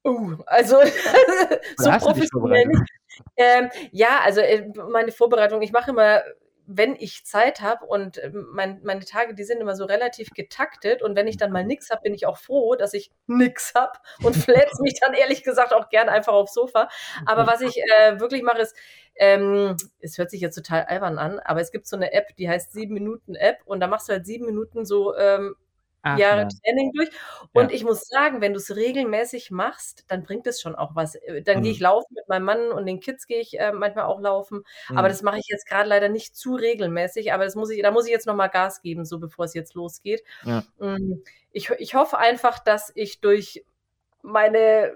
Oh, 0.05 0.35
also 0.47 0.76
so 1.76 1.91
professionell. 1.91 2.70
Ähm, 3.37 3.70
ja, 3.91 4.20
also 4.23 4.41
äh, 4.41 4.69
meine 4.91 5.11
Vorbereitung, 5.11 5.62
ich 5.62 5.73
mache 5.73 5.91
immer 5.91 6.23
wenn 6.66 6.96
ich 6.96 7.24
Zeit 7.24 7.60
habe 7.60 7.86
und 7.86 8.22
ähm, 8.22 8.48
mein, 8.52 8.80
meine 8.82 9.04
Tage, 9.04 9.34
die 9.34 9.44
sind 9.44 9.60
immer 9.60 9.76
so 9.76 9.84
relativ 9.84 10.30
getaktet 10.30 11.02
und 11.02 11.16
wenn 11.16 11.28
ich 11.28 11.36
dann 11.36 11.52
mal 11.52 11.64
nix 11.64 11.90
habe, 11.90 12.02
bin 12.02 12.14
ich 12.14 12.26
auch 12.26 12.38
froh, 12.38 12.74
dass 12.74 12.92
ich 12.94 13.10
nix 13.26 13.74
habe 13.74 13.98
und 14.22 14.36
flätze 14.36 14.82
mich 14.82 14.98
dann 15.00 15.14
ehrlich 15.14 15.44
gesagt 15.44 15.72
auch 15.72 15.88
gern 15.88 16.08
einfach 16.08 16.32
aufs 16.32 16.54
Sofa. 16.54 16.88
Aber 17.24 17.46
was 17.46 17.60
ich 17.60 17.78
äh, 17.78 18.18
wirklich 18.20 18.42
mache, 18.42 18.60
ist, 18.60 18.76
ähm, 19.14 19.76
es 20.00 20.18
hört 20.18 20.30
sich 20.30 20.40
jetzt 20.40 20.56
total 20.56 20.84
albern 20.84 21.18
an, 21.18 21.38
aber 21.38 21.60
es 21.60 21.72
gibt 21.72 21.86
so 21.86 21.96
eine 21.96 22.12
App, 22.12 22.34
die 22.36 22.48
heißt 22.48 22.72
sieben 22.72 22.94
Minuten 22.94 23.34
App 23.34 23.58
und 23.64 23.80
da 23.80 23.86
machst 23.86 24.08
du 24.08 24.12
halt 24.12 24.26
sieben 24.26 24.46
Minuten 24.46 24.84
so 24.84 25.16
ähm, 25.16 25.56
Ach, 26.06 26.19
Jahre 26.19 26.43
ja. 26.43 26.49
Training 26.49 26.93
durch. 26.93 27.11
Und 27.53 27.70
ja. 27.70 27.76
ich 27.76 27.82
muss 27.82 28.06
sagen, 28.06 28.41
wenn 28.41 28.53
du 28.53 28.58
es 28.58 28.76
regelmäßig 28.76 29.50
machst, 29.50 30.05
dann 30.06 30.23
bringt 30.23 30.47
es 30.47 30.61
schon 30.61 30.76
auch 30.76 30.94
was. 30.94 31.17
Äh, 31.17 31.43
dann 31.43 31.58
mhm. 31.58 31.62
gehe 31.62 31.73
ich 31.73 31.81
laufen 31.81 32.14
mit 32.14 32.29
meinem 32.29 32.44
Mann 32.44 32.70
und 32.70 32.87
den 32.87 33.00
Kids 33.00 33.26
gehe 33.26 33.41
ich 33.41 33.58
äh, 33.58 33.73
manchmal 33.73 34.05
auch 34.05 34.20
laufen. 34.20 34.62
Mhm. 34.88 34.99
Aber 34.99 35.08
das 35.08 35.23
mache 35.23 35.38
ich 35.38 35.49
jetzt 35.49 35.67
gerade 35.67 35.88
leider 35.88 36.08
nicht 36.08 36.37
zu 36.37 36.55
regelmäßig. 36.55 37.32
Aber 37.32 37.44
das 37.44 37.56
muss 37.56 37.70
ich, 37.70 37.82
da 37.82 37.91
muss 37.91 38.06
ich 38.06 38.12
jetzt 38.12 38.26
nochmal 38.26 38.50
Gas 38.50 38.82
geben, 38.82 39.05
so 39.05 39.19
bevor 39.19 39.47
es 39.47 39.55
jetzt 39.55 39.75
losgeht. 39.75 40.23
Ja. 40.44 40.62
Mm, 40.79 41.23
ich, 41.50 41.70
ich 41.70 41.94
hoffe 41.97 42.19
einfach, 42.19 42.61
dass 42.61 42.93
ich 42.94 43.20
durch 43.20 43.64
meine 44.23 44.93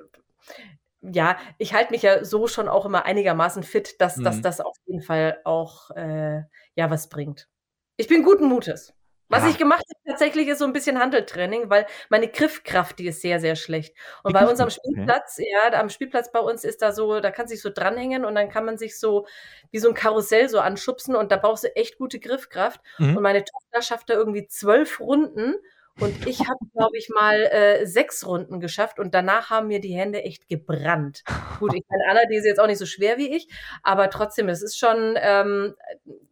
ja, 1.03 1.39
ich 1.56 1.73
halte 1.73 1.93
mich 1.93 2.03
ja 2.03 2.25
so 2.25 2.47
schon 2.47 2.69
auch 2.69 2.85
immer 2.85 3.06
einigermaßen 3.06 3.63
fit, 3.63 4.01
dass, 4.01 4.19
mhm. 4.19 4.25
dass 4.25 4.43
das 4.43 4.61
auf 4.61 4.77
jeden 4.85 5.01
Fall 5.01 5.41
auch 5.45 5.91
äh, 5.93 6.43
ja 6.75 6.91
was 6.91 7.09
bringt. 7.09 7.49
Ich 7.97 8.06
bin 8.06 8.23
guten 8.23 8.47
Mutes. 8.47 8.95
Was 9.31 9.44
ja. 9.44 9.50
ich 9.50 9.59
gemacht 9.59 9.85
habe 9.88 10.11
tatsächlich 10.11 10.49
ist 10.49 10.59
so 10.59 10.65
ein 10.65 10.73
bisschen 10.73 10.99
Handeltraining, 10.99 11.71
weil 11.71 11.87
meine 12.09 12.29
Griffkraft, 12.29 12.99
die 12.99 13.06
ist 13.06 13.23
sehr, 13.23 13.41
sehr 13.41 13.56
schlecht. 13.56 13.94
Und 14.25 14.32
bei 14.32 14.47
unserem 14.47 14.71
Spielplatz, 14.71 15.38
okay. 15.38 15.49
ja, 15.53 15.81
am 15.81 15.88
Spielplatz 15.88 16.32
bei 16.32 16.41
uns 16.41 16.65
ist 16.65 16.82
da 16.82 16.93
so, 16.93 17.21
da 17.21 17.31
kann 17.31 17.47
sich 17.47 17.62
so 17.62 17.71
dranhängen 17.71 18.25
und 18.25 18.35
dann 18.35 18.49
kann 18.49 18.65
man 18.65 18.77
sich 18.77 18.99
so 18.99 19.27
wie 19.71 19.79
so 19.79 19.88
ein 19.88 19.94
Karussell 19.94 20.49
so 20.49 20.59
anschubsen 20.59 21.15
und 21.15 21.31
da 21.31 21.37
brauchst 21.37 21.65
du 21.65 21.75
echt 21.77 21.97
gute 21.97 22.19
Griffkraft. 22.19 22.81
Mhm. 22.99 23.17
Und 23.17 23.23
meine 23.23 23.44
Tochter 23.44 23.82
schafft 23.82 24.11
da 24.11 24.15
irgendwie 24.15 24.49
zwölf 24.49 24.99
Runden 24.99 25.55
und 26.00 26.27
ich 26.27 26.41
habe, 26.41 26.59
glaube 26.73 26.97
ich, 26.97 27.09
mal 27.09 27.37
äh, 27.37 27.87
sechs 27.87 28.27
Runden 28.27 28.59
geschafft 28.59 28.99
und 28.99 29.15
danach 29.15 29.50
haben 29.50 29.69
mir 29.69 29.81
die 29.81 29.94
Hände 29.94 30.23
echt 30.23 30.49
gebrannt. 30.49 31.23
Gut, 31.59 31.75
ich 31.75 31.85
meine, 31.88 32.05
Anna, 32.11 32.27
die 32.31 32.37
ist 32.37 32.47
jetzt 32.47 32.59
auch 32.59 32.67
nicht 32.67 32.79
so 32.79 32.87
schwer 32.87 33.19
wie 33.19 33.37
ich, 33.37 33.49
aber 33.82 34.11
trotzdem, 34.11 34.49
es 34.49 34.62
ist 34.62 34.79
schon, 34.79 35.17
ähm, 35.21 35.75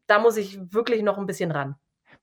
da 0.07 0.19
muss 0.19 0.37
ich 0.37 0.59
wirklich 0.73 1.03
noch 1.03 1.19
ein 1.19 1.27
bisschen 1.27 1.51
ran. 1.51 1.77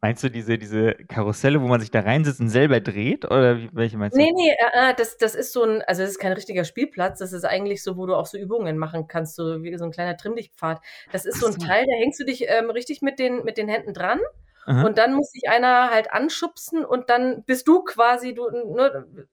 Meinst 0.06 0.24
du 0.24 0.30
diese, 0.30 0.60
diese 0.60 0.94
Karusselle, 0.94 1.64
wo 1.64 1.66
man 1.66 1.82
sich 1.82 1.90
da 1.90 2.02
reinsetzt 2.02 2.40
und 2.40 2.50
selber 2.50 2.80
dreht? 2.80 3.26
Oder 3.26 3.58
welche 3.72 3.98
meinst 3.98 4.16
du? 4.16 4.22
Nee, 4.22 4.32
nee, 4.36 4.52
äh, 4.52 4.92
äh, 4.92 4.94
das, 4.94 5.18
das 5.18 5.34
ist 5.34 5.52
so 5.52 5.64
ein, 5.64 5.82
also 5.82 6.04
das 6.04 6.12
ist 6.12 6.20
kein 6.20 6.34
richtiger 6.34 6.64
Spielplatz, 6.64 7.18
das 7.18 7.34
ist 7.34 7.44
eigentlich 7.44 7.82
so, 7.82 7.98
wo 7.98 8.06
du 8.06 8.14
auch 8.14 8.28
so 8.28 8.38
Übungen 8.38 8.78
machen 8.78 9.08
kannst, 9.08 9.36
so 9.36 9.64
wie 9.64 9.76
so 9.80 9.84
ein 9.84 9.90
kleiner 9.90 10.16
Trimmdichtpfad. 10.16 10.80
Das 11.12 11.26
ist 11.26 11.40
so 11.40 11.48
ein 11.48 11.58
Teil, 11.58 11.88
da 11.88 11.98
hängst 11.98 12.20
du 12.20 12.24
dich 12.24 12.46
ähm, 12.48 12.70
richtig 12.70 13.02
mit 13.02 13.18
den, 13.18 13.44
mit 13.46 13.58
den 13.58 13.68
Händen 13.68 13.96
dran. 13.96 14.20
Aha. 14.68 14.86
Und 14.86 15.00
dann 15.00 15.16
muss 15.16 15.32
sich 15.32 15.50
einer 15.50 15.90
halt 15.90 16.14
anschubsen 16.14 16.86
und 16.86 17.10
dann 17.10 17.44
bist 17.44 17.68
du 17.68 17.84
quasi, 17.84 18.36
du, 18.36 18.48
ne, 18.52 19.28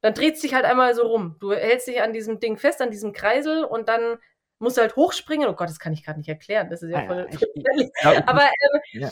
dann 0.00 0.14
dreht 0.14 0.38
sich 0.38 0.54
halt 0.54 0.64
einmal 0.64 0.94
so 0.94 1.02
rum. 1.02 1.36
Du 1.40 1.52
hältst 1.52 1.88
dich 1.88 2.00
an 2.00 2.14
diesem 2.14 2.40
Ding 2.40 2.56
fest, 2.56 2.80
an 2.80 2.90
diesem 2.90 3.12
Kreisel 3.12 3.64
und 3.64 3.90
dann 3.90 4.16
musst 4.60 4.78
du 4.78 4.80
halt 4.80 4.96
hochspringen. 4.96 5.46
Oh 5.46 5.52
Gott, 5.52 5.68
das 5.68 5.78
kann 5.78 5.92
ich 5.92 6.06
gerade 6.06 6.18
nicht 6.18 6.28
erklären. 6.30 6.70
Das 6.70 6.82
ist 6.82 6.90
ja 6.90 7.00
ah, 7.00 7.06
voll. 7.06 7.28
Ja, 8.02 8.22
Aber 8.26 8.44
ähm, 8.44 8.80
ja 8.92 9.10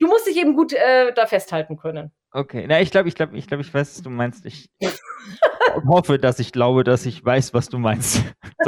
du 0.00 0.08
musst 0.08 0.26
dich 0.26 0.36
eben 0.36 0.56
gut 0.56 0.72
äh, 0.72 1.12
da 1.14 1.26
festhalten 1.26 1.76
können. 1.76 2.10
Okay, 2.32 2.66
na, 2.68 2.80
ich 2.80 2.90
glaube, 2.90 3.08
ich 3.08 3.14
glaube, 3.14 3.36
ich 3.36 3.46
glaube, 3.46 3.62
ich 3.62 3.72
weiß, 3.72 3.96
was 3.96 4.02
du 4.02 4.10
meinst. 4.10 4.44
Ich 4.46 4.68
hoffe, 5.86 6.18
dass 6.18 6.38
ich 6.38 6.52
glaube, 6.52 6.82
dass 6.84 7.06
ich 7.06 7.24
weiß, 7.24 7.54
was 7.54 7.68
du 7.68 7.78
meinst. 7.78 8.22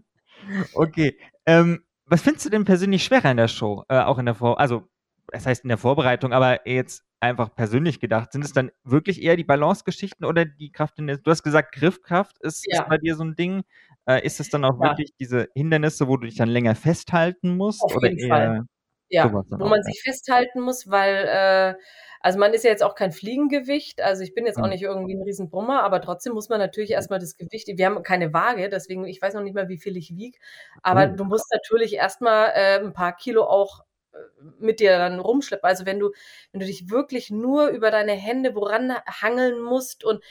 okay. 0.73 1.17
Ähm, 1.45 1.83
was 2.05 2.21
findest 2.21 2.45
du 2.45 2.49
denn 2.49 2.65
persönlich 2.65 3.03
schwerer 3.03 3.31
in 3.31 3.37
der 3.37 3.47
Show? 3.47 3.83
Äh, 3.89 3.99
auch 3.99 4.17
in 4.17 4.25
der 4.25 4.35
Vor 4.35 4.59
also 4.59 4.87
das 5.31 5.45
heißt 5.45 5.63
in 5.63 5.69
der 5.69 5.77
Vorbereitung, 5.77 6.33
aber 6.33 6.67
jetzt 6.67 7.03
einfach 7.19 7.53
persönlich 7.55 7.99
gedacht, 7.99 8.31
sind 8.31 8.45
es 8.45 8.53
dann 8.53 8.71
wirklich 8.83 9.21
eher 9.21 9.35
die 9.35 9.43
Balance-Geschichten 9.43 10.25
oder 10.25 10.45
die 10.45 10.71
Kraft 10.71 10.99
in 10.99 11.07
der, 11.07 11.17
du 11.17 11.31
hast 11.31 11.43
gesagt, 11.43 11.73
Griffkraft 11.73 12.37
ist, 12.41 12.65
ja. 12.67 12.81
ist 12.81 12.89
bei 12.89 12.97
dir 12.97 13.15
so 13.15 13.23
ein 13.23 13.35
Ding. 13.35 13.63
Äh, 14.07 14.23
ist 14.25 14.39
es 14.39 14.49
dann 14.49 14.63
auch 14.63 14.79
ja. 14.79 14.91
wirklich 14.91 15.13
diese 15.19 15.49
Hindernisse, 15.55 16.07
wo 16.07 16.17
du 16.17 16.27
dich 16.27 16.35
dann 16.35 16.49
länger 16.49 16.75
festhalten 16.75 17.57
musst? 17.57 17.81
Auf 17.81 17.95
oder 17.95 18.11
eher, 18.11 18.27
Fall. 18.27 18.65
Ja, 19.09 19.31
wo 19.31 19.67
man 19.67 19.83
sich 19.83 20.01
festhalten 20.01 20.61
muss, 20.61 20.89
weil, 20.89 21.25
äh, 21.27 21.75
also 22.21 22.39
man 22.39 22.53
ist 22.53 22.63
ja 22.63 22.71
jetzt 22.71 22.83
auch 22.83 22.95
kein 22.95 23.11
Fliegengewicht, 23.11 24.01
also 24.01 24.23
ich 24.23 24.33
bin 24.33 24.47
jetzt 24.47 24.57
auch 24.57 24.63
mhm. 24.63 24.69
nicht 24.69 24.81
irgendwie 24.81 25.13
ein 25.13 25.21
Riesenbrummer, 25.21 25.83
aber 25.83 26.01
trotzdem 26.01 26.33
muss 26.33 26.49
man 26.49 26.59
natürlich 26.59 26.91
erstmal 26.91 27.19
das 27.19 27.37
Gewicht, 27.37 27.67
wir 27.67 27.85
haben 27.85 28.01
keine 28.01 28.33
Waage, 28.33 28.67
deswegen, 28.67 29.05
ich 29.05 29.21
weiß 29.21 29.35
noch 29.35 29.43
nicht 29.43 29.53
mal, 29.53 29.69
wie 29.69 29.77
viel 29.77 29.95
ich 29.95 30.15
wiege, 30.15 30.37
aber 30.81 31.07
mhm. 31.07 31.17
du 31.17 31.25
musst 31.25 31.51
natürlich 31.53 31.93
erstmal 31.93 32.49
äh, 32.55 32.79
ein 32.79 32.93
paar 32.93 33.15
Kilo 33.15 33.43
auch 33.43 33.81
äh, 34.13 34.17
mit 34.59 34.79
dir 34.79 34.97
dann 34.97 35.19
rumschleppen. 35.19 35.69
Also 35.69 35.85
wenn 35.85 35.99
du, 35.99 36.11
wenn 36.51 36.59
du 36.59 36.65
dich 36.65 36.89
wirklich 36.89 37.29
nur 37.29 37.67
über 37.67 37.91
deine 37.91 38.13
Hände 38.13 38.55
woran 38.55 38.91
hangeln 39.05 39.61
musst 39.61 40.03
und 40.03 40.23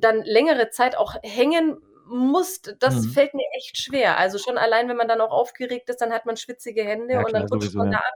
dann 0.00 0.22
längere 0.22 0.70
Zeit 0.70 0.96
auch 0.96 1.14
hängen 1.22 1.78
musst, 2.06 2.76
das 2.80 2.94
mhm. 2.94 3.10
fällt 3.10 3.34
mir 3.34 3.46
echt 3.56 3.78
schwer. 3.78 4.18
Also 4.18 4.38
schon 4.38 4.58
allein, 4.58 4.88
wenn 4.88 4.96
man 4.96 5.08
dann 5.08 5.20
auch 5.20 5.30
aufgeregt 5.30 5.88
ist, 5.90 6.00
dann 6.00 6.12
hat 6.12 6.26
man 6.26 6.36
schwitzige 6.36 6.84
Hände 6.84 7.14
ja, 7.14 7.24
und 7.24 7.32
dann 7.32 7.46
rutscht 7.48 7.74
man 7.74 7.92
ja. 7.92 7.98
da 7.98 7.98
ab. 7.98 8.14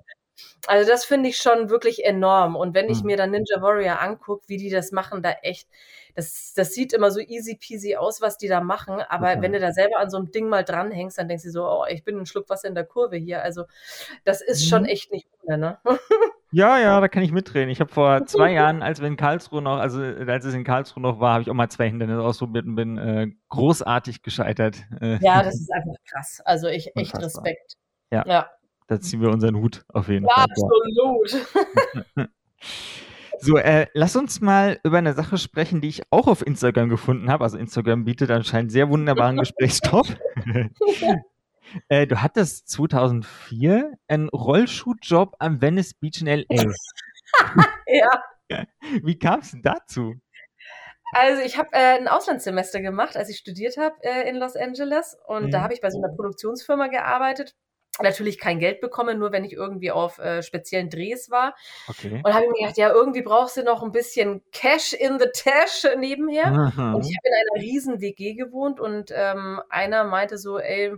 Also 0.66 0.90
das 0.90 1.04
finde 1.04 1.28
ich 1.28 1.38
schon 1.38 1.70
wirklich 1.70 2.04
enorm. 2.04 2.54
Und 2.56 2.74
wenn 2.74 2.90
ich 2.90 3.00
mhm. 3.00 3.06
mir 3.06 3.16
dann 3.16 3.30
Ninja 3.30 3.60
Warrior 3.60 4.00
angucke, 4.00 4.44
wie 4.48 4.58
die 4.58 4.70
das 4.70 4.92
machen, 4.92 5.22
da 5.22 5.30
echt, 5.42 5.68
das, 6.14 6.52
das 6.54 6.74
sieht 6.74 6.92
immer 6.92 7.10
so 7.10 7.20
easy 7.20 7.56
peasy 7.56 7.96
aus, 7.96 8.20
was 8.20 8.36
die 8.36 8.48
da 8.48 8.60
machen. 8.60 9.00
Aber 9.08 9.30
okay. 9.30 9.42
wenn 9.42 9.52
du 9.52 9.60
da 9.60 9.72
selber 9.72 9.98
an 9.98 10.10
so 10.10 10.18
einem 10.18 10.30
Ding 10.30 10.48
mal 10.48 10.64
dranhängst, 10.64 11.18
dann 11.18 11.28
denkst 11.28 11.44
du 11.44 11.50
so, 11.50 11.66
oh, 11.66 11.84
ich 11.88 12.04
bin 12.04 12.18
ein 12.18 12.26
Schluck 12.26 12.48
Wasser 12.50 12.68
in 12.68 12.74
der 12.74 12.84
Kurve 12.84 13.16
hier. 13.16 13.42
Also 13.42 13.64
das 14.24 14.42
ist 14.42 14.64
mhm. 14.64 14.68
schon 14.68 14.84
echt 14.84 15.12
nicht 15.12 15.28
ohne, 15.42 15.58
ne? 15.58 15.78
Ja, 16.52 16.78
ja, 16.78 17.00
da 17.00 17.06
kann 17.06 17.22
ich 17.22 17.30
mitreden. 17.30 17.70
Ich 17.70 17.80
habe 17.80 17.92
vor 17.92 18.26
zwei 18.26 18.50
Jahren, 18.52 18.82
als 18.82 19.00
wir 19.00 19.06
in 19.06 19.16
Karlsruhe 19.16 19.62
noch, 19.62 19.78
also 19.78 20.02
als 20.02 20.44
es 20.44 20.52
in 20.52 20.64
Karlsruhe 20.64 21.00
noch 21.00 21.20
war, 21.20 21.34
habe 21.34 21.42
ich 21.42 21.50
auch 21.50 21.54
mal 21.54 21.68
zwei 21.68 21.88
Hindernisse 21.88 22.22
ausprobiert 22.22 22.66
und 22.66 22.74
bin 22.74 22.98
äh, 22.98 23.28
großartig 23.50 24.22
gescheitert. 24.22 24.78
Äh, 25.00 25.18
ja, 25.22 25.44
das 25.44 25.54
ist 25.54 25.72
einfach 25.72 25.94
krass. 26.10 26.42
Also 26.44 26.66
ich 26.66 26.88
echt 26.96 27.14
Unfassbar. 27.14 27.44
Respekt. 27.44 27.76
Ja. 28.10 28.24
ja. 28.26 28.50
Da 28.90 29.00
ziehen 29.00 29.20
wir 29.20 29.30
unseren 29.30 29.54
Hut 29.54 29.84
auf 29.86 30.08
jeden 30.08 30.26
ja, 30.26 30.34
Fall. 30.34 30.46
Absolut. 30.50 31.46
So, 33.42 33.56
äh, 33.56 33.86
lass 33.94 34.16
uns 34.16 34.42
mal 34.42 34.78
über 34.84 34.98
eine 34.98 35.14
Sache 35.14 35.38
sprechen, 35.38 35.80
die 35.80 35.88
ich 35.88 36.02
auch 36.10 36.26
auf 36.26 36.46
Instagram 36.46 36.90
gefunden 36.90 37.30
habe. 37.30 37.42
Also 37.42 37.56
Instagram 37.56 38.04
bietet 38.04 38.30
anscheinend 38.30 38.70
sehr 38.70 38.90
wunderbaren 38.90 39.36
Gesprächsstoff. 39.38 40.08
Äh, 41.88 42.08
du 42.08 42.20
hattest 42.20 42.68
2004 42.68 43.92
einen 44.08 44.28
Rollschuhjob 44.30 45.36
am 45.38 45.62
Venice 45.62 45.94
Beach 45.94 46.20
in 46.20 46.26
L.A. 46.26 46.64
ja. 47.86 48.64
Wie 49.04 49.16
kam 49.16 49.38
es 49.38 49.56
dazu? 49.62 50.16
Also 51.12 51.42
ich 51.42 51.56
habe 51.58 51.68
äh, 51.70 51.96
ein 51.96 52.08
Auslandssemester 52.08 52.80
gemacht, 52.80 53.16
als 53.16 53.28
ich 53.28 53.38
studiert 53.38 53.76
habe 53.76 53.94
äh, 54.02 54.28
in 54.28 54.34
Los 54.34 54.56
Angeles 54.56 55.16
und 55.28 55.44
mhm. 55.46 55.50
da 55.52 55.62
habe 55.62 55.72
ich 55.72 55.80
bei 55.80 55.90
so 55.90 55.98
einer 55.98 56.12
Produktionsfirma 56.12 56.88
gearbeitet. 56.88 57.54
Natürlich 58.02 58.38
kein 58.38 58.58
Geld 58.58 58.80
bekommen, 58.80 59.18
nur 59.18 59.32
wenn 59.32 59.44
ich 59.44 59.52
irgendwie 59.52 59.90
auf 59.90 60.18
äh, 60.18 60.42
speziellen 60.42 60.90
Drehs 60.90 61.30
war. 61.30 61.54
Okay. 61.88 62.20
Und 62.24 62.34
habe 62.34 62.46
mir 62.48 62.60
gedacht, 62.60 62.78
ja, 62.78 62.90
irgendwie 62.90 63.22
brauchst 63.22 63.56
du 63.56 63.62
noch 63.62 63.82
ein 63.82 63.92
bisschen 63.92 64.42
Cash 64.52 64.92
in 64.92 65.18
the 65.18 65.28
Tash 65.32 65.86
nebenher. 65.98 66.50
Mhm. 66.50 66.94
Und 66.94 67.06
ich 67.06 67.16
habe 67.16 67.28
in 67.28 67.34
einer 67.34 67.62
riesen 67.62 68.00
WG 68.00 68.34
gewohnt 68.34 68.80
und 68.80 69.12
ähm, 69.14 69.60
einer 69.68 70.04
meinte 70.04 70.38
so, 70.38 70.58
ey, 70.58 70.94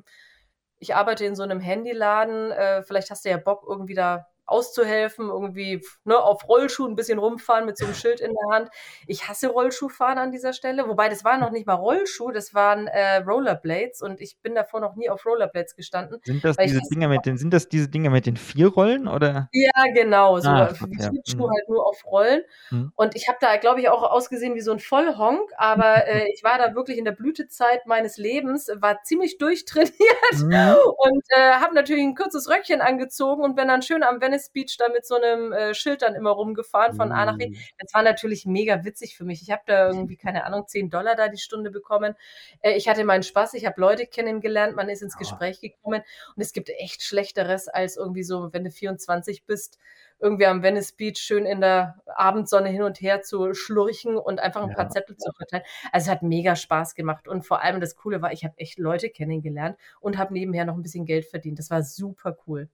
ich 0.78 0.94
arbeite 0.94 1.24
in 1.24 1.36
so 1.36 1.42
einem 1.42 1.60
Handyladen, 1.60 2.50
äh, 2.50 2.82
vielleicht 2.82 3.10
hast 3.10 3.24
du 3.24 3.30
ja 3.30 3.36
Bock, 3.36 3.64
irgendwie 3.68 3.94
da 3.94 4.26
auszuhelfen, 4.46 5.28
irgendwie 5.28 5.82
ne, 6.04 6.18
auf 6.18 6.48
Rollschuhen 6.48 6.92
ein 6.92 6.96
bisschen 6.96 7.18
rumfahren 7.18 7.66
mit 7.66 7.78
so 7.78 7.84
einem 7.84 7.94
Schild 7.94 8.20
in 8.20 8.32
der 8.32 8.56
Hand. 8.56 8.70
Ich 9.06 9.28
hasse 9.28 9.48
Rollschuhfahren 9.48 10.18
an 10.18 10.32
dieser 10.32 10.52
Stelle, 10.52 10.88
wobei 10.88 11.08
das 11.08 11.24
waren 11.24 11.40
noch 11.40 11.50
nicht 11.50 11.66
mal 11.66 11.74
Rollschuh, 11.74 12.30
das 12.30 12.54
waren 12.54 12.86
äh, 12.86 13.18
Rollerblades 13.18 14.02
und 14.02 14.20
ich 14.20 14.38
bin 14.42 14.54
davor 14.54 14.80
noch 14.80 14.96
nie 14.96 15.08
auf 15.08 15.24
Rollerblades 15.24 15.76
gestanden. 15.76 16.18
Sind 16.24 16.44
das 16.44 16.56
diese 16.56 16.80
Dinger 16.90 17.08
mit 17.08 17.24
den, 17.24 17.38
sind 17.38 17.52
das 17.54 17.68
diese 17.68 17.88
Dinger 17.88 18.10
mit 18.10 18.26
den 18.26 18.36
vier 18.36 18.68
Rollen 18.68 19.08
oder? 19.08 19.48
Ja, 19.52 19.84
genau, 19.94 20.38
so 20.38 20.48
ah, 20.48 20.72
ja. 20.98 21.10
Mhm. 21.10 21.50
halt 21.50 21.68
nur 21.68 21.86
auf 21.86 22.04
Rollen. 22.04 22.42
Mhm. 22.70 22.92
Und 22.96 23.16
ich 23.16 23.28
habe 23.28 23.38
da, 23.40 23.56
glaube 23.56 23.80
ich, 23.80 23.88
auch 23.88 24.02
ausgesehen 24.02 24.54
wie 24.54 24.60
so 24.60 24.72
ein 24.72 24.80
Vollhonk, 24.80 25.50
aber 25.56 26.06
äh, 26.06 26.26
ich 26.34 26.42
war 26.42 26.58
da 26.58 26.74
wirklich 26.74 26.98
in 26.98 27.04
der 27.04 27.12
Blütezeit 27.12 27.86
meines 27.86 28.16
Lebens, 28.16 28.70
war 28.74 29.02
ziemlich 29.02 29.38
durchtrainiert 29.38 29.92
mhm. 30.34 30.52
und 30.98 31.24
äh, 31.30 31.52
habe 31.54 31.74
natürlich 31.74 32.02
ein 32.02 32.14
kurzes 32.14 32.48
Röckchen 32.48 32.80
angezogen 32.80 33.42
und 33.42 33.56
bin 33.56 33.68
dann 33.68 33.82
schön 33.82 34.02
am 34.02 34.18
Venice 34.32 34.50
Beach 34.50 34.76
da 34.78 34.88
mit 34.88 35.06
so 35.06 35.16
einem 35.16 35.52
äh, 35.52 35.74
Schild 35.74 36.02
dann 36.02 36.14
immer 36.14 36.30
rumgefahren 36.30 36.94
von 36.94 37.12
A 37.12 37.26
nach 37.26 37.36
B. 37.36 37.50
Mm. 37.50 37.56
Das 37.78 37.92
war 37.94 38.02
natürlich 38.02 38.46
mega 38.46 38.84
witzig 38.84 39.16
für 39.16 39.24
mich. 39.24 39.42
Ich 39.42 39.50
habe 39.50 39.62
da 39.66 39.88
irgendwie, 39.88 40.16
keine 40.16 40.44
Ahnung, 40.44 40.66
10 40.66 40.90
Dollar 40.90 41.14
da 41.14 41.28
die 41.28 41.38
Stunde 41.38 41.70
bekommen. 41.70 42.14
Äh, 42.60 42.72
ich 42.72 42.88
hatte 42.88 43.04
meinen 43.04 43.22
Spaß, 43.22 43.54
ich 43.54 43.66
habe 43.66 43.80
Leute 43.80 44.06
kennengelernt, 44.06 44.74
man 44.74 44.88
ist 44.88 45.02
ins 45.02 45.16
Gespräch 45.16 45.60
gekommen 45.60 46.02
und 46.34 46.42
es 46.42 46.52
gibt 46.52 46.70
echt 46.70 47.02
Schlechteres 47.02 47.68
als 47.68 47.96
irgendwie 47.96 48.22
so, 48.22 48.52
wenn 48.52 48.64
du 48.64 48.70
24 48.70 49.44
bist, 49.44 49.78
irgendwie 50.18 50.46
am 50.46 50.62
Venice 50.62 50.92
Beach 50.92 51.18
schön 51.18 51.44
in 51.46 51.60
der 51.60 52.00
Abendsonne 52.06 52.68
hin 52.68 52.82
und 52.82 53.00
her 53.00 53.22
zu 53.22 53.54
schlurchen 53.54 54.16
und 54.16 54.40
einfach 54.40 54.62
ein 54.62 54.70
ja. 54.70 54.76
paar 54.76 54.88
Zettel 54.88 55.16
zu 55.16 55.32
verteilen. 55.32 55.64
Also 55.90 56.06
es 56.06 56.10
hat 56.10 56.22
mega 56.22 56.54
Spaß 56.54 56.94
gemacht 56.94 57.26
und 57.26 57.44
vor 57.44 57.62
allem 57.62 57.80
das 57.80 57.96
Coole 57.96 58.22
war, 58.22 58.32
ich 58.32 58.44
habe 58.44 58.54
echt 58.56 58.78
Leute 58.78 59.10
kennengelernt 59.10 59.76
und 60.00 60.18
habe 60.18 60.32
nebenher 60.32 60.64
noch 60.64 60.74
ein 60.74 60.82
bisschen 60.82 61.06
Geld 61.06 61.26
verdient. 61.26 61.58
Das 61.58 61.70
war 61.70 61.82
super 61.82 62.36
cool. 62.46 62.68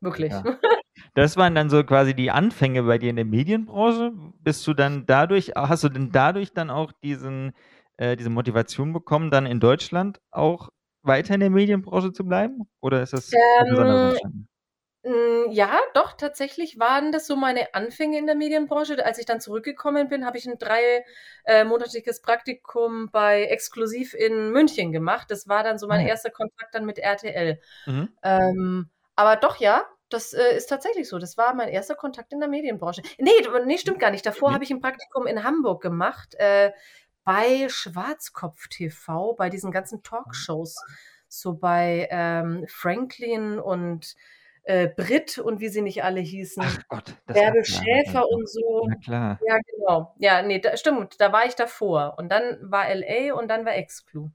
Wirklich. 0.00 0.32
Ja. 0.32 0.44
Das 1.14 1.36
waren 1.36 1.54
dann 1.54 1.70
so 1.70 1.82
quasi 1.84 2.14
die 2.14 2.30
Anfänge 2.30 2.82
bei 2.82 2.98
dir 2.98 3.10
in 3.10 3.16
der 3.16 3.24
Medienbranche. 3.24 4.12
Bist 4.40 4.66
du 4.66 4.74
dann 4.74 5.06
dadurch, 5.06 5.52
hast 5.56 5.84
du 5.84 5.88
denn 5.88 6.10
dadurch 6.12 6.52
dann 6.52 6.70
auch 6.70 6.92
diesen, 7.02 7.52
äh, 7.96 8.16
diese 8.16 8.30
Motivation 8.30 8.92
bekommen, 8.92 9.30
dann 9.30 9.46
in 9.46 9.60
Deutschland 9.60 10.20
auch 10.30 10.70
weiter 11.02 11.34
in 11.34 11.40
der 11.40 11.50
Medienbranche 11.50 12.12
zu 12.12 12.24
bleiben? 12.24 12.68
Oder 12.80 13.02
ist 13.02 13.12
das 13.12 13.30
ähm, 15.02 15.46
ja, 15.50 15.78
doch, 15.94 16.12
tatsächlich 16.12 16.78
waren 16.78 17.10
das 17.10 17.26
so 17.26 17.34
meine 17.34 17.74
Anfänge 17.74 18.18
in 18.18 18.26
der 18.26 18.34
Medienbranche. 18.34 19.02
Als 19.04 19.18
ich 19.18 19.24
dann 19.24 19.40
zurückgekommen 19.40 20.08
bin, 20.08 20.26
habe 20.26 20.36
ich 20.36 20.46
ein 20.46 20.58
dreimonatiges 20.58 22.18
äh, 22.18 22.22
Praktikum 22.22 23.08
bei 23.10 23.44
Exklusiv 23.44 24.12
in 24.12 24.50
München 24.50 24.92
gemacht. 24.92 25.30
Das 25.30 25.48
war 25.48 25.62
dann 25.62 25.78
so 25.78 25.86
mein 25.86 26.04
ah, 26.04 26.08
erster 26.08 26.30
Kontakt 26.30 26.74
dann 26.74 26.84
mit 26.84 26.98
RTL. 26.98 27.58
Mhm. 27.86 28.08
Ähm, 28.22 28.90
aber 29.16 29.36
doch, 29.36 29.56
ja, 29.56 29.86
das 30.10 30.32
äh, 30.32 30.56
ist 30.56 30.66
tatsächlich 30.66 31.08
so. 31.08 31.18
Das 31.18 31.36
war 31.36 31.54
mein 31.54 31.68
erster 31.68 31.94
Kontakt 31.94 32.32
in 32.32 32.40
der 32.40 32.48
Medienbranche. 32.48 33.02
Nee, 33.18 33.30
nee 33.64 33.78
stimmt 33.78 34.00
gar 34.00 34.10
nicht. 34.10 34.26
Davor 34.26 34.52
habe 34.52 34.64
ich 34.64 34.70
ein 34.70 34.80
Praktikum 34.80 35.26
in 35.26 35.44
Hamburg 35.44 35.82
gemacht, 35.82 36.34
äh, 36.38 36.72
bei 37.24 37.68
Schwarzkopf 37.68 38.68
TV, 38.68 39.34
bei 39.34 39.50
diesen 39.50 39.70
ganzen 39.70 40.02
Talkshows. 40.02 40.76
So 41.28 41.54
bei 41.54 42.08
ähm, 42.10 42.64
Franklin 42.68 43.60
und 43.60 44.16
äh, 44.64 44.88
Brit 44.88 45.38
und 45.38 45.60
wie 45.60 45.68
sie 45.68 45.82
nicht 45.82 46.02
alle 46.02 46.20
hießen. 46.20 46.62
Ach 46.66 46.78
Gott. 46.88 47.14
Bärbel 47.26 47.64
Schäfer 47.64 48.28
und 48.28 48.48
so. 48.48 48.86
Na 48.88 48.96
klar. 48.96 49.40
Ja, 49.46 49.58
genau. 49.58 50.14
Ja, 50.18 50.42
nee, 50.42 50.58
da, 50.58 50.76
stimmt. 50.76 51.20
Da 51.20 51.32
war 51.32 51.46
ich 51.46 51.54
davor. 51.54 52.14
Und 52.18 52.30
dann 52.30 52.58
war 52.62 52.92
LA 52.92 53.34
und 53.34 53.48
dann 53.48 53.64
war 53.64 53.74
Exclu. 53.74 54.30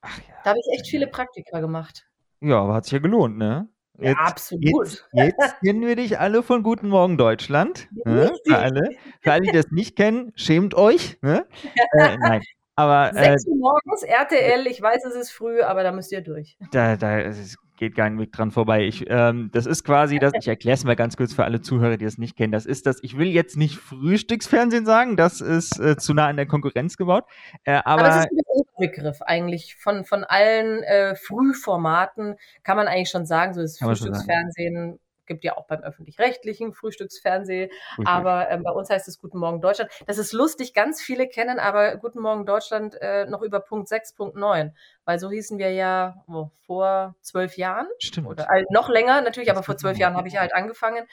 Ach 0.00 0.18
ja. 0.18 0.34
Da 0.44 0.50
habe 0.50 0.60
ich 0.60 0.78
echt 0.78 0.90
viele 0.90 1.06
Praktika 1.06 1.60
gemacht. 1.60 2.06
Ja, 2.40 2.60
aber 2.62 2.74
hat 2.74 2.84
sich 2.84 2.92
ja 2.92 2.98
gelohnt, 3.00 3.36
ne? 3.36 3.68
Jetzt, 4.00 4.16
ja, 4.16 4.24
absolut. 4.24 4.64
Jetzt, 4.64 5.04
jetzt, 5.12 5.60
kennen 5.64 5.86
wir 5.86 5.96
dich 5.96 6.18
alle 6.18 6.42
von 6.42 6.62
Guten 6.62 6.88
Morgen 6.88 7.18
Deutschland. 7.18 7.88
Ne? 8.04 8.32
Für, 8.46 8.58
alle. 8.58 8.90
Für 9.20 9.32
alle, 9.32 9.42
die 9.42 9.52
das 9.52 9.70
nicht 9.70 9.96
kennen, 9.96 10.32
schämt 10.36 10.74
euch. 10.74 11.18
Ne? 11.22 11.46
Äh, 11.92 12.16
nein. 12.18 12.42
Aber, 12.76 13.10
6 13.12 13.44
äh, 13.46 13.50
Uhr 13.50 13.56
morgens, 13.56 14.02
RTL, 14.02 14.66
ich 14.66 14.80
weiß, 14.80 15.04
es 15.04 15.14
ist 15.14 15.30
früh, 15.32 15.60
aber 15.60 15.82
da 15.82 15.92
müsst 15.92 16.12
ihr 16.12 16.22
durch. 16.22 16.56
Da, 16.72 16.96
da 16.96 17.18
ist 17.18 17.58
geht 17.80 17.96
kein 17.96 18.18
Weg 18.18 18.30
dran 18.30 18.52
vorbei. 18.52 18.84
Ich, 18.84 19.06
ähm, 19.08 19.50
das 19.52 19.66
ist 19.66 19.84
quasi 19.84 20.18
das, 20.18 20.32
ich 20.38 20.46
erkläre 20.46 20.74
es 20.74 20.84
mal 20.84 20.94
ganz 20.94 21.16
kurz 21.16 21.32
für 21.32 21.44
alle 21.44 21.60
Zuhörer, 21.62 21.96
die 21.96 22.04
es 22.04 22.18
nicht 22.18 22.36
kennen. 22.36 22.52
Das 22.52 22.66
ist 22.66 22.86
das, 22.86 23.02
ich 23.02 23.18
will 23.18 23.28
jetzt 23.28 23.56
nicht 23.56 23.76
Frühstücksfernsehen 23.76 24.86
sagen, 24.86 25.16
das 25.16 25.40
ist 25.40 25.80
äh, 25.80 25.96
zu 25.96 26.14
nah 26.14 26.28
an 26.28 26.36
der 26.36 26.46
Konkurrenz 26.46 26.96
gebaut. 26.96 27.24
Äh, 27.64 27.80
aber, 27.84 27.84
aber 27.86 28.02
das 28.02 28.16
ist 28.26 28.30
ein 28.30 28.90
Begriff 28.90 29.22
eigentlich. 29.22 29.76
Von, 29.76 30.04
von 30.04 30.24
allen 30.24 30.82
äh, 30.82 31.16
Frühformaten 31.16 32.36
kann 32.62 32.76
man 32.76 32.86
eigentlich 32.86 33.10
schon 33.10 33.26
sagen, 33.26 33.54
so 33.54 33.62
ist 33.62 33.80
Frühstücksfernsehen 33.80 35.00
gibt 35.30 35.44
ja 35.44 35.56
auch 35.56 35.66
beim 35.68 35.80
öffentlich-rechtlichen 35.80 36.72
Frühstücksfernsehen, 36.72 37.70
okay. 37.96 38.04
aber 38.04 38.50
ähm, 38.50 38.64
bei 38.64 38.72
uns 38.72 38.90
heißt 38.90 39.06
es 39.06 39.20
Guten 39.20 39.38
Morgen 39.38 39.60
Deutschland. 39.60 39.88
Das 40.08 40.18
ist 40.18 40.32
lustig, 40.32 40.74
ganz 40.74 41.00
viele 41.00 41.28
kennen 41.28 41.60
aber 41.60 41.96
Guten 41.98 42.20
Morgen 42.20 42.46
Deutschland 42.46 43.00
äh, 43.00 43.26
noch 43.26 43.42
über 43.42 43.60
Punkt 43.60 43.86
6, 43.86 44.14
Punkt 44.14 44.34
9, 44.34 44.74
weil 45.04 45.20
so 45.20 45.30
hießen 45.30 45.56
wir 45.58 45.70
ja 45.70 46.16
oh, 46.26 46.50
vor 46.66 47.14
zwölf 47.20 47.56
Jahren. 47.56 47.86
Stimmt. 48.00 48.26
Oder 48.26 48.50
äh, 48.50 48.64
noch 48.70 48.88
länger 48.88 49.20
natürlich, 49.20 49.48
das 49.48 49.56
aber 49.56 49.62
vor 49.62 49.76
zwölf 49.76 49.98
Jahren 49.98 50.16
habe 50.16 50.26
ich 50.26 50.36
halt 50.36 50.52
angefangen. 50.52 51.06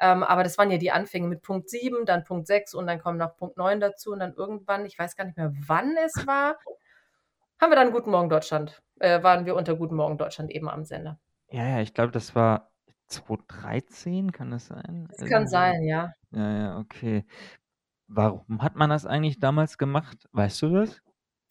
Ähm, 0.00 0.24
aber 0.24 0.42
das 0.42 0.58
waren 0.58 0.72
ja 0.72 0.78
die 0.78 0.90
Anfänge 0.90 1.28
mit 1.28 1.42
Punkt 1.42 1.70
7, 1.70 2.04
dann 2.04 2.24
Punkt 2.24 2.48
6 2.48 2.74
und 2.74 2.88
dann 2.88 2.98
kommt 2.98 3.18
noch 3.18 3.36
Punkt 3.36 3.58
9 3.58 3.78
dazu 3.78 4.10
und 4.10 4.18
dann 4.18 4.34
irgendwann, 4.34 4.84
ich 4.86 4.98
weiß 4.98 5.14
gar 5.14 5.24
nicht 5.24 5.36
mehr, 5.36 5.52
wann 5.68 5.94
es 6.04 6.26
war, 6.26 6.56
haben 7.60 7.70
wir 7.70 7.76
dann 7.76 7.92
Guten 7.92 8.10
Morgen 8.10 8.28
Deutschland, 8.28 8.82
äh, 8.98 9.22
waren 9.22 9.46
wir 9.46 9.54
unter 9.54 9.76
Guten 9.76 9.94
Morgen 9.94 10.18
Deutschland 10.18 10.50
eben 10.50 10.68
am 10.68 10.84
Sender. 10.84 11.20
Ja, 11.52 11.68
ja, 11.68 11.80
ich 11.80 11.94
glaube, 11.94 12.10
das 12.10 12.34
war 12.34 12.71
2013, 13.12 14.32
kann 14.32 14.50
das 14.50 14.66
sein? 14.66 15.08
Das 15.16 15.28
kann 15.28 15.46
sein, 15.46 15.82
ja. 15.84 16.12
Ja, 16.30 16.58
ja, 16.58 16.78
okay. 16.78 17.24
Warum 18.08 18.62
hat 18.62 18.76
man 18.76 18.90
das 18.90 19.06
eigentlich 19.06 19.38
damals 19.38 19.78
gemacht? 19.78 20.28
Weißt 20.32 20.60
du 20.62 20.70
das? 20.70 21.02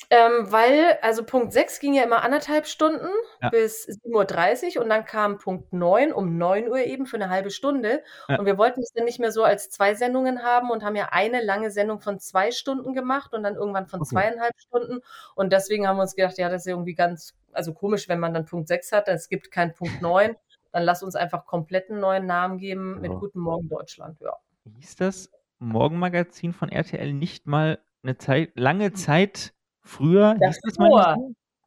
Ähm, 0.10 0.52
weil, 0.52 0.98
also 1.02 1.24
Punkt 1.24 1.54
6 1.54 1.80
ging 1.80 1.94
ja 1.94 2.04
immer 2.04 2.24
anderthalb 2.24 2.66
Stunden 2.68 3.08
ja. 3.42 3.50
bis 3.50 3.88
7.30 3.88 4.78
Uhr 4.78 4.84
und 4.84 4.90
dann 4.90 5.06
kam 5.06 5.38
Punkt 5.38 5.72
9 5.74 6.12
um 6.12 6.38
9 6.38 6.68
Uhr 6.68 6.80
eben 6.80 7.06
für 7.06 7.18
eine 7.18 7.30
halbe 7.30 7.52
Stunde. 7.52 8.04
Ja. 8.28 8.40
Und 8.40 8.46
wir 8.46 8.58
wollten 8.58 8.82
es 8.82 8.92
dann 8.94 9.06
nicht 9.06 9.20
mehr 9.20 9.32
so 9.32 9.44
als 9.44 9.70
zwei 9.70 9.94
Sendungen 9.94 10.44
haben 10.44 10.72
und 10.72 10.84
haben 10.84 10.96
ja 10.96 11.10
eine 11.12 11.44
lange 11.44 11.72
Sendung 11.72 12.00
von 12.00 12.20
zwei 12.20 12.52
Stunden 12.52 12.94
gemacht 12.94 13.34
und 13.34 13.44
dann 13.44 13.56
irgendwann 13.56 13.88
von 13.88 14.02
okay. 14.02 14.10
zweieinhalb 14.10 14.54
Stunden. 14.60 15.02
Und 15.36 15.54
deswegen 15.54 15.88
haben 15.88 15.98
wir 15.98 16.04
uns 16.04 16.16
gedacht, 16.16 16.38
ja, 16.38 16.50
das 16.50 16.64
ist 16.64 16.68
irgendwie 16.68 16.96
ganz, 16.96 17.36
also 17.54 17.74
komisch, 17.74 18.10
wenn 18.10 18.20
man 18.20 18.34
dann 18.34 18.46
Punkt 18.46 18.68
6 18.68 18.92
hat, 18.92 19.08
es 19.08 19.30
gibt 19.30 19.52
keinen 19.52 19.74
Punkt 19.74 20.02
9 20.02 20.36
dann 20.72 20.84
lass 20.84 21.04
uns 21.04 21.16
einfach 21.16 21.46
komplett 21.46 21.90
einen 21.90 22.00
neuen 22.00 22.26
Namen 22.26 22.58
geben 22.58 23.02
mit 23.02 23.12
Guten 23.12 23.40
Morgen 23.40 23.70
Deutschland, 23.70 24.20
ja. 24.22 24.34
Hieß 24.78 24.96
das 24.96 25.32
Morgenmagazin 25.60 26.54
von 26.54 26.70
RTL 26.70 27.14
nicht 27.14 27.48
mal 27.48 27.80
eine 28.04 28.18
Zeit, 28.18 28.52
lange 28.56 28.94
Zeit 28.94 29.54
früher? 29.82 30.36
Davor. 30.36 30.48
Hieß 30.48 30.62
das 30.64 30.78
mal 30.78 31.18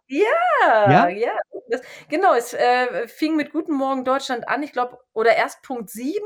Ja, 0.08 0.90
ja, 0.90 1.08
ja. 1.08 1.32
Das, 1.68 1.82
genau, 2.08 2.34
es 2.34 2.54
äh, 2.54 3.08
fing 3.08 3.36
mit 3.36 3.52
Guten 3.52 3.74
Morgen 3.74 4.04
Deutschland 4.04 4.48
an, 4.48 4.62
ich 4.62 4.72
glaube, 4.72 4.98
oder 5.12 5.34
erst 5.34 5.62
Punkt 5.62 5.90
7 5.90 6.18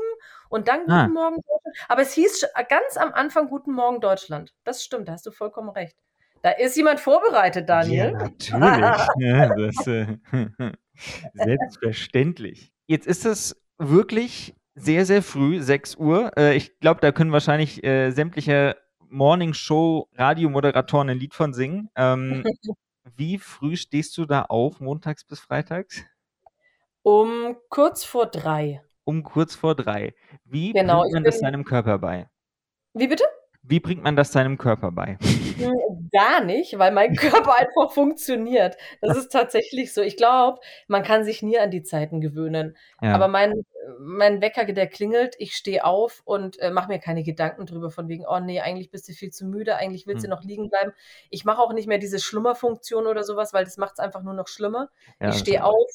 und 0.49 0.67
dann 0.67 0.81
Guten 0.81 0.91
ah. 0.91 1.07
Morgen 1.07 1.35
Deutschland. 1.35 1.77
Aber 1.87 2.01
es 2.01 2.13
hieß 2.13 2.47
ganz 2.67 2.97
am 2.97 3.13
Anfang 3.13 3.49
Guten 3.49 3.71
Morgen 3.73 4.01
Deutschland. 4.01 4.53
Das 4.63 4.83
stimmt, 4.83 5.07
da 5.07 5.13
hast 5.13 5.25
du 5.25 5.31
vollkommen 5.31 5.69
recht. 5.69 5.97
Da 6.41 6.51
ist 6.51 6.77
jemand 6.77 6.99
vorbereitet, 6.99 7.67
Daniel. 7.67 8.11
Ja, 8.11 8.61
natürlich. 8.61 9.07
ja, 9.19 9.55
das, 9.55 9.87
äh, 9.87 10.17
selbstverständlich. 11.33 12.71
Jetzt 12.87 13.07
ist 13.07 13.25
es 13.25 13.55
wirklich 13.77 14.55
sehr, 14.75 15.05
sehr 15.05 15.21
früh, 15.21 15.61
6 15.61 15.95
Uhr. 15.95 16.31
Äh, 16.37 16.55
ich 16.55 16.79
glaube, 16.79 17.01
da 17.01 17.11
können 17.11 17.31
wahrscheinlich 17.31 17.83
äh, 17.83 18.11
sämtliche 18.11 18.77
Morning 19.09 19.53
Show 19.53 20.07
Radiomoderatoren 20.13 21.09
ein 21.09 21.19
Lied 21.19 21.33
von 21.33 21.53
singen. 21.53 21.89
Ähm, 21.95 22.43
wie 23.15 23.37
früh 23.37 23.75
stehst 23.75 24.17
du 24.17 24.25
da 24.25 24.43
auf, 24.43 24.79
montags 24.79 25.23
bis 25.23 25.39
freitags? 25.39 26.03
Um 27.01 27.57
kurz 27.69 28.03
vor 28.03 28.27
drei. 28.27 28.81
Um 29.03 29.23
kurz 29.23 29.55
vor 29.55 29.75
drei. 29.75 30.13
Wie 30.43 30.73
genau, 30.73 31.01
bringt 31.01 31.13
man 31.13 31.23
das 31.23 31.39
deinem 31.39 31.63
Körper 31.63 31.97
bei? 31.97 32.29
Wie 32.93 33.07
bitte? 33.07 33.23
Wie 33.69 33.79
bringt 33.79 34.01
man 34.01 34.15
das 34.15 34.31
deinem 34.31 34.57
Körper 34.57 34.91
bei? 34.91 35.19
Hm, 35.19 36.09
gar 36.11 36.43
nicht, 36.43 36.79
weil 36.79 36.91
mein 36.91 37.15
Körper 37.15 37.55
einfach 37.55 37.91
funktioniert. 37.91 38.77
Das 38.99 39.15
ist 39.15 39.31
tatsächlich 39.31 39.93
so. 39.93 40.01
Ich 40.01 40.17
glaube, 40.17 40.59
man 40.87 41.03
kann 41.03 41.23
sich 41.23 41.43
nie 41.43 41.59
an 41.59 41.69
die 41.69 41.83
Zeiten 41.83 42.19
gewöhnen. 42.19 42.75
Ja. 42.99 43.13
Aber 43.13 43.27
mein, 43.27 43.63
mein 43.99 44.41
Wecker, 44.41 44.65
der 44.65 44.87
klingelt, 44.87 45.35
ich 45.37 45.55
stehe 45.55 45.85
auf 45.85 46.23
und 46.25 46.59
äh, 46.59 46.71
mache 46.71 46.87
mir 46.87 46.97
keine 46.97 47.21
Gedanken 47.21 47.67
drüber, 47.67 47.91
von 47.91 48.07
wegen, 48.07 48.25
oh 48.27 48.39
nee, 48.39 48.59
eigentlich 48.59 48.89
bist 48.89 49.07
du 49.07 49.13
viel 49.13 49.29
zu 49.29 49.45
müde, 49.45 49.75
eigentlich 49.75 50.07
willst 50.07 50.23
hm. 50.23 50.31
du 50.31 50.35
noch 50.35 50.43
liegen 50.43 50.69
bleiben. 50.69 50.91
Ich 51.29 51.45
mache 51.45 51.61
auch 51.61 51.73
nicht 51.73 51.87
mehr 51.87 51.99
diese 51.99 52.17
Schlummerfunktion 52.17 53.05
oder 53.05 53.23
sowas, 53.23 53.53
weil 53.53 53.65
das 53.65 53.77
macht 53.77 53.93
es 53.93 53.99
einfach 53.99 54.23
nur 54.23 54.33
noch 54.33 54.47
schlimmer. 54.47 54.89
Ja, 55.21 55.29
ich 55.29 55.35
stehe 55.35 55.63
auf, 55.63 55.91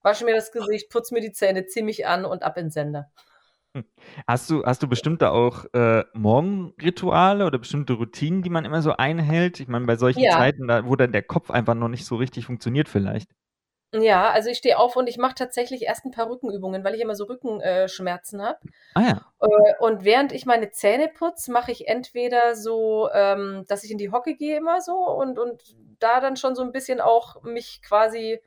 wasche 0.00 0.24
mir 0.24 0.34
das 0.34 0.50
Gesicht, 0.50 0.88
putze 0.88 1.12
mir 1.12 1.20
die 1.20 1.32
Zähne, 1.32 1.66
ziehe 1.66 1.84
mich 1.84 2.06
an 2.06 2.24
und 2.24 2.42
ab 2.42 2.56
in 2.56 2.70
Sender. 2.70 3.10
Hast 4.26 4.50
du, 4.50 4.64
hast 4.64 4.82
du 4.82 4.88
bestimmte 4.88 5.30
auch 5.30 5.64
äh, 5.72 6.04
Morgenrituale 6.14 7.46
oder 7.46 7.58
bestimmte 7.58 7.94
Routinen, 7.94 8.42
die 8.42 8.50
man 8.50 8.64
immer 8.64 8.82
so 8.82 8.92
einhält? 8.92 9.60
Ich 9.60 9.68
meine, 9.68 9.86
bei 9.86 9.96
solchen 9.96 10.20
ja. 10.20 10.32
Zeiten, 10.32 10.68
da, 10.68 10.86
wo 10.86 10.96
dann 10.96 11.12
der 11.12 11.22
Kopf 11.22 11.50
einfach 11.50 11.74
noch 11.74 11.88
nicht 11.88 12.04
so 12.04 12.16
richtig 12.16 12.46
funktioniert, 12.46 12.88
vielleicht. 12.88 13.30
Ja, 13.94 14.30
also 14.30 14.50
ich 14.50 14.58
stehe 14.58 14.78
auf 14.78 14.96
und 14.96 15.08
ich 15.08 15.16
mache 15.16 15.34
tatsächlich 15.34 15.82
erst 15.82 16.04
ein 16.04 16.10
paar 16.10 16.28
Rückenübungen, 16.28 16.84
weil 16.84 16.94
ich 16.94 17.00
immer 17.00 17.14
so 17.14 17.24
Rückenschmerzen 17.24 18.42
habe. 18.42 18.58
Ah 18.94 19.00
ja. 19.00 19.32
Äh, 19.40 19.74
und 19.80 20.04
während 20.04 20.32
ich 20.32 20.44
meine 20.44 20.70
Zähne 20.70 21.08
putze, 21.08 21.50
mache 21.50 21.72
ich 21.72 21.88
entweder 21.88 22.54
so, 22.54 23.08
ähm, 23.14 23.64
dass 23.66 23.84
ich 23.84 23.90
in 23.90 23.96
die 23.96 24.10
Hocke 24.10 24.34
gehe 24.34 24.58
immer 24.58 24.82
so 24.82 24.92
und, 24.92 25.38
und 25.38 25.74
da 26.00 26.20
dann 26.20 26.36
schon 26.36 26.54
so 26.54 26.62
ein 26.62 26.72
bisschen 26.72 27.00
auch 27.00 27.42
mich 27.42 27.80
quasi 27.82 28.40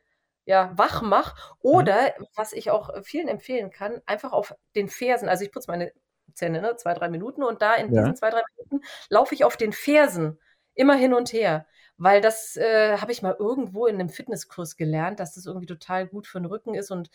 ja, 0.46 0.72
wach 0.76 1.02
mache. 1.02 1.36
Mhm. 1.36 1.70
Oder, 1.72 2.14
mhm. 2.18 2.26
was 2.36 2.54
ich 2.54 2.72
auch 2.72 2.90
vielen 3.04 3.28
empfehlen 3.28 3.72
kann, 3.72 4.02
einfach 4.06 4.32
auf 4.32 4.56
den 4.76 4.88
Fersen. 4.90 5.30
Also 5.30 5.44
ich 5.44 5.52
putze 5.52 5.70
meine 5.72 5.92
Zähne, 6.34 6.62
ne, 6.62 6.76
zwei, 6.78 6.94
drei 6.94 7.10
Minuten 7.10 7.44
und 7.44 7.62
da 7.62 7.76
in 7.76 7.94
ja. 7.94 8.02
diesen 8.02 8.16
zwei, 8.16 8.30
drei 8.30 8.42
Minuten 8.58 8.86
laufe 9.10 9.36
ich 9.36 9.44
auf 9.44 9.58
den 9.58 9.74
Fersen 9.74 10.40
immer 10.74 10.96
hin 10.96 11.14
und 11.14 11.34
her. 11.34 11.66
Weil 11.98 12.22
das 12.22 12.58
äh, 12.58 12.98
habe 12.98 13.12
ich 13.12 13.22
mal 13.22 13.36
irgendwo 13.38 13.86
in 13.86 13.96
einem 13.96 14.10
Fitnesskurs 14.10 14.76
gelernt, 14.76 15.20
dass 15.20 15.36
das 15.36 15.46
irgendwie 15.46 15.68
total 15.68 16.08
gut 16.08 16.26
für 16.26 16.40
den 16.40 16.48
Rücken 16.48 16.74
ist 16.74 16.90
und 16.90 17.12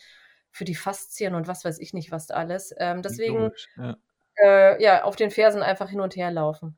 für 0.51 0.63
die 0.63 0.75
Faszien 0.75 1.35
und 1.35 1.47
was 1.47 1.65
weiß 1.65 1.79
ich 1.79 1.93
nicht, 1.93 2.11
was 2.11 2.31
alles. 2.31 2.73
Ähm, 2.77 3.01
deswegen 3.01 3.51
ja. 3.75 3.97
Äh, 4.41 4.81
ja. 4.81 5.03
auf 5.03 5.15
den 5.17 5.29
Fersen 5.29 5.61
einfach 5.61 5.89
hin 5.89 5.99
und 5.99 6.15
her 6.15 6.31
laufen. 6.31 6.77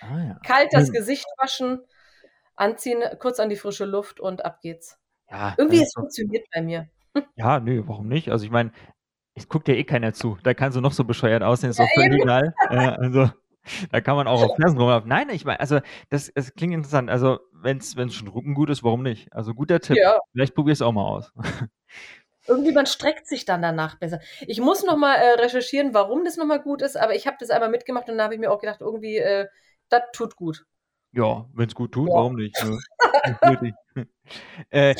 ah, 0.00 0.24
ja. 0.28 0.40
Kalt 0.44 0.72
das 0.72 0.86
hm. 0.86 0.92
Gesicht 0.92 1.26
waschen, 1.38 1.80
anziehen, 2.54 3.02
kurz 3.18 3.40
an 3.40 3.48
die 3.48 3.56
frische 3.56 3.84
Luft 3.84 4.20
und 4.20 4.44
ab 4.44 4.60
geht's. 4.60 4.98
Ja, 5.30 5.54
Irgendwie, 5.58 5.82
es 5.82 5.92
funktioniert 5.94 6.46
bei 6.54 6.62
mir. 6.62 6.88
Ja, 7.36 7.60
nö, 7.60 7.82
warum 7.86 8.08
nicht? 8.08 8.30
Also 8.30 8.44
ich 8.44 8.50
meine, 8.50 8.72
es 9.34 9.48
guckt 9.48 9.68
ja 9.68 9.74
eh 9.74 9.84
keiner 9.84 10.12
zu. 10.12 10.38
Da 10.42 10.54
kannst 10.54 10.76
du 10.76 10.80
noch 10.80 10.92
so 10.92 11.04
bescheuert 11.04 11.42
aussehen, 11.42 11.70
ist 11.70 11.80
doch 11.80 11.88
völlig 11.94 12.22
egal. 12.22 12.54
Äh, 12.70 12.76
also 12.76 13.30
da 13.90 14.00
kann 14.00 14.16
man 14.16 14.26
auch 14.26 14.42
auf 14.42 14.56
Fersen 14.60 14.78
rumlaufen. 14.78 15.08
Nein, 15.08 15.28
ich 15.30 15.44
meine, 15.44 15.60
also 15.60 15.80
das, 16.10 16.30
das 16.34 16.54
klingt 16.54 16.74
interessant. 16.74 17.10
Also 17.10 17.40
wenn 17.52 17.78
es 17.78 18.14
schon 18.14 18.28
Rücken 18.28 18.54
gut 18.54 18.70
ist, 18.70 18.84
warum 18.84 19.02
nicht? 19.02 19.32
Also 19.32 19.54
guter 19.54 19.80
Tipp. 19.80 19.96
Ja. 19.96 20.18
Vielleicht 20.32 20.54
probier 20.54 20.72
es 20.72 20.82
auch 20.82 20.92
mal 20.92 21.04
aus. 21.04 21.32
Irgendwie, 22.46 22.72
man 22.72 22.86
streckt 22.86 23.26
sich 23.26 23.44
dann 23.44 23.60
danach 23.60 23.98
besser. 23.98 24.20
Ich 24.40 24.60
muss 24.60 24.82
noch 24.82 24.96
mal 24.96 25.14
äh, 25.14 25.40
recherchieren, 25.40 25.92
warum 25.92 26.24
das 26.24 26.38
noch 26.38 26.46
mal 26.46 26.60
gut 26.60 26.80
ist, 26.80 26.96
aber 26.96 27.14
ich 27.14 27.26
habe 27.26 27.36
das 27.38 27.50
einmal 27.50 27.68
mitgemacht 27.68 28.08
und 28.08 28.16
da 28.16 28.24
habe 28.24 28.34
ich 28.34 28.40
mir 28.40 28.50
auch 28.50 28.60
gedacht, 28.60 28.80
irgendwie, 28.80 29.18
äh, 29.18 29.46
das 29.90 30.02
tut 30.12 30.34
gut. 30.34 30.64
Ja, 31.12 31.46
wenn 31.54 31.68
es 31.68 31.74
gut 31.74 31.92
tut, 31.92 32.08
ja. 32.08 32.14
warum 32.14 32.34
nicht? 32.34 32.56
Ne? 32.64 32.78
äh, 34.70 34.94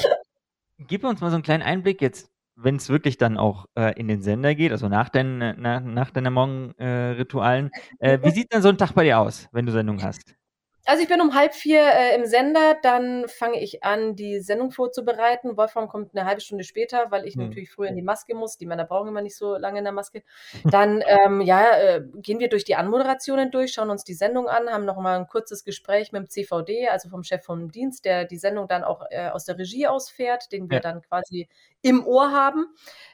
gib 0.79 1.05
uns 1.05 1.21
mal 1.21 1.31
so 1.31 1.37
einen 1.37 1.43
kleinen 1.43 1.63
Einblick 1.63 2.01
jetzt, 2.01 2.31
wenn 2.57 2.77
es 2.77 2.89
wirklich 2.89 3.19
dann 3.19 3.37
auch 3.37 3.67
äh, 3.77 3.99
in 3.99 4.09
den 4.09 4.23
Sender 4.23 4.55
geht, 4.55 4.73
also 4.73 4.89
nach, 4.89 5.09
dein, 5.09 5.39
nach, 5.39 5.81
nach 5.81 6.11
deiner 6.11 6.31
Morgenritualen. 6.31 7.71
Äh, 7.99 8.19
wie 8.23 8.31
sieht 8.31 8.53
denn 8.53 8.63
so 8.63 8.69
ein 8.69 8.79
Tag 8.79 8.93
bei 8.95 9.05
dir 9.05 9.19
aus, 9.19 9.49
wenn 9.53 9.67
du 9.67 9.73
Sendung 9.73 10.03
hast? 10.03 10.35
Also 10.85 11.03
ich 11.03 11.09
bin 11.09 11.21
um 11.21 11.35
halb 11.35 11.55
vier 11.55 11.83
äh, 11.83 12.15
im 12.15 12.25
Sender, 12.25 12.77
dann 12.83 13.29
fange 13.29 13.61
ich 13.61 13.85
an, 13.85 14.17
die 14.17 14.41
Sendung 14.41 14.71
vorzubereiten. 14.71 15.57
Wolfram 15.57 15.87
kommt 15.87 16.17
eine 16.17 16.25
halbe 16.25 16.41
Stunde 16.41 16.65
später, 16.65 17.11
weil 17.11 17.27
ich 17.27 17.35
hm. 17.35 17.49
natürlich 17.49 17.71
früher 17.71 17.89
in 17.89 17.97
die 17.97 18.03
Maske 18.03 18.35
muss. 18.35 18.57
Die 18.57 18.65
Männer 18.65 18.85
brauchen 18.85 19.09
immer 19.09 19.21
nicht 19.21 19.37
so 19.37 19.57
lange 19.57 19.79
in 19.79 19.85
der 19.85 19.93
Maske. 19.93 20.23
Dann 20.65 21.05
ähm, 21.07 21.43
ja, 21.43 21.71
äh, 21.77 22.03
gehen 22.15 22.39
wir 22.39 22.49
durch 22.49 22.65
die 22.65 22.75
Anmoderationen 22.75 23.51
durch, 23.51 23.73
schauen 23.73 23.91
uns 23.91 24.03
die 24.05 24.15
Sendung 24.15 24.49
an, 24.49 24.71
haben 24.71 24.87
nochmal 24.87 25.19
ein 25.19 25.27
kurzes 25.27 25.63
Gespräch 25.63 26.13
mit 26.13 26.23
dem 26.23 26.31
CVD, 26.31 26.89
also 26.89 27.11
vom 27.11 27.23
Chef 27.23 27.45
vom 27.45 27.71
Dienst, 27.71 28.07
der 28.07 28.25
die 28.25 28.39
Sendung 28.39 28.67
dann 28.67 28.83
auch 28.83 29.03
äh, 29.11 29.29
aus 29.29 29.45
der 29.45 29.59
Regie 29.59 29.87
ausfährt, 29.87 30.53
den 30.53 30.71
wir 30.71 30.77
ja. 30.77 30.81
dann 30.83 31.03
quasi 31.03 31.49
im 31.83 32.07
Ohr 32.07 32.33
haben, 32.33 32.67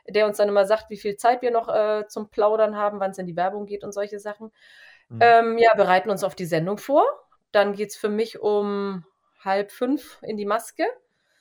der 0.09 0.27
uns 0.27 0.37
dann 0.37 0.49
immer 0.49 0.65
sagt, 0.65 0.91
wie 0.91 0.97
viel 0.97 1.17
Zeit 1.17 1.43
wir 1.43 1.51
noch 1.51 1.69
äh, 1.69 2.07
zum 2.07 2.31
Plaudern 2.31 2.77
haben, 2.77 3.01
wann 3.01 3.11
es 3.11 3.19
in 3.19 3.27
die 3.27 3.37
Werbung 3.37 3.67
geht 3.67 3.83
und 3.83 3.93
solche 3.93 4.21
Sachen. 4.21 4.53
Mhm. 5.09 5.19
Ähm, 5.21 5.59
ja, 5.59 5.75
bereiten 5.75 6.11
uns 6.11 6.25
auf 6.25 6.35
die 6.35 6.47
Sendung 6.47 6.79
vor 6.79 7.05
dann 7.55 7.75
geht 7.75 7.91
es 7.91 7.97
für 7.97 8.09
mich 8.09 8.41
um 8.41 9.05
halb 9.41 9.71
fünf 9.71 10.19
in 10.23 10.37
die 10.37 10.47
Maske. 10.47 10.85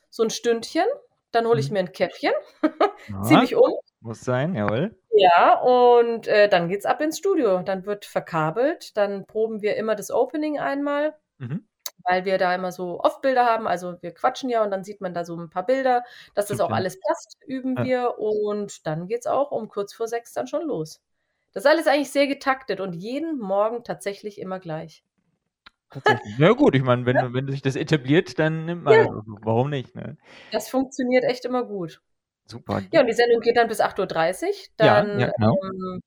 So 0.09 0.23
ein 0.23 0.29
Stündchen. 0.29 0.85
Dann 1.31 1.47
hole 1.47 1.59
ich 1.59 1.69
mhm. 1.69 1.73
mir 1.73 1.79
ein 1.79 1.91
Käffchen, 1.91 2.33
ziehe 3.23 3.39
mich 3.39 3.55
um. 3.55 3.73
Muss 4.01 4.21
sein, 4.21 4.53
jawohl. 4.53 4.95
Ja, 5.15 5.59
und 5.59 6.27
äh, 6.27 6.47
dann 6.47 6.67
geht's 6.67 6.85
ab 6.85 7.01
ins 7.01 7.17
Studio. 7.17 7.63
Dann 7.63 7.85
wird 7.85 8.05
verkabelt. 8.05 8.95
Dann 8.97 9.25
proben 9.25 9.61
wir 9.61 9.75
immer 9.75 9.95
das 9.95 10.11
Opening 10.11 10.59
einmal. 10.59 11.15
Mhm 11.39 11.65
weil 12.03 12.25
wir 12.25 12.37
da 12.37 12.53
immer 12.53 12.71
so 12.71 12.99
Off-Bilder 12.99 13.45
haben. 13.45 13.67
Also 13.67 14.01
wir 14.01 14.13
quatschen 14.13 14.49
ja 14.49 14.63
und 14.63 14.71
dann 14.71 14.83
sieht 14.83 15.01
man 15.01 15.13
da 15.13 15.25
so 15.25 15.35
ein 15.35 15.49
paar 15.49 15.65
Bilder, 15.65 16.03
dass 16.33 16.47
das 16.47 16.59
auch 16.59 16.71
alles 16.71 16.99
passt, 16.99 17.37
üben 17.45 17.77
ja. 17.77 17.83
wir 17.83 18.19
und 18.19 18.85
dann 18.85 19.07
geht 19.07 19.21
es 19.21 19.27
auch 19.27 19.51
um 19.51 19.69
kurz 19.69 19.93
vor 19.93 20.07
sechs 20.07 20.33
dann 20.33 20.47
schon 20.47 20.63
los. 20.63 21.01
Das 21.53 21.65
ist 21.65 21.69
alles 21.69 21.87
eigentlich 21.87 22.11
sehr 22.11 22.27
getaktet 22.27 22.79
und 22.79 22.93
jeden 22.93 23.37
Morgen 23.39 23.83
tatsächlich 23.83 24.39
immer 24.39 24.59
gleich. 24.59 25.03
Tatsächlich. 25.93 26.37
Ja 26.37 26.51
gut, 26.53 26.75
ich 26.75 26.83
meine, 26.83 27.05
wenn, 27.05 27.15
ja. 27.15 27.33
wenn 27.33 27.47
sich 27.49 27.61
das 27.61 27.75
etabliert, 27.75 28.39
dann 28.39 28.65
nimmt 28.65 28.83
man 28.83 28.93
ja. 28.93 29.03
das. 29.03 29.13
Warum 29.43 29.69
nicht? 29.69 29.95
Ne? 29.95 30.17
Das 30.51 30.69
funktioniert 30.69 31.23
echt 31.23 31.45
immer 31.45 31.63
gut. 31.63 32.01
Super. 32.45 32.81
Ja, 32.91 33.01
und 33.01 33.07
die 33.07 33.13
Sendung 33.13 33.39
geht 33.41 33.57
dann 33.57 33.67
bis 33.67 33.81
8.30 33.81 34.45
Uhr. 34.45 34.53
Dann 34.77 35.19
ja, 35.19 35.31
genau. 35.37 35.57
ähm, 35.63 36.01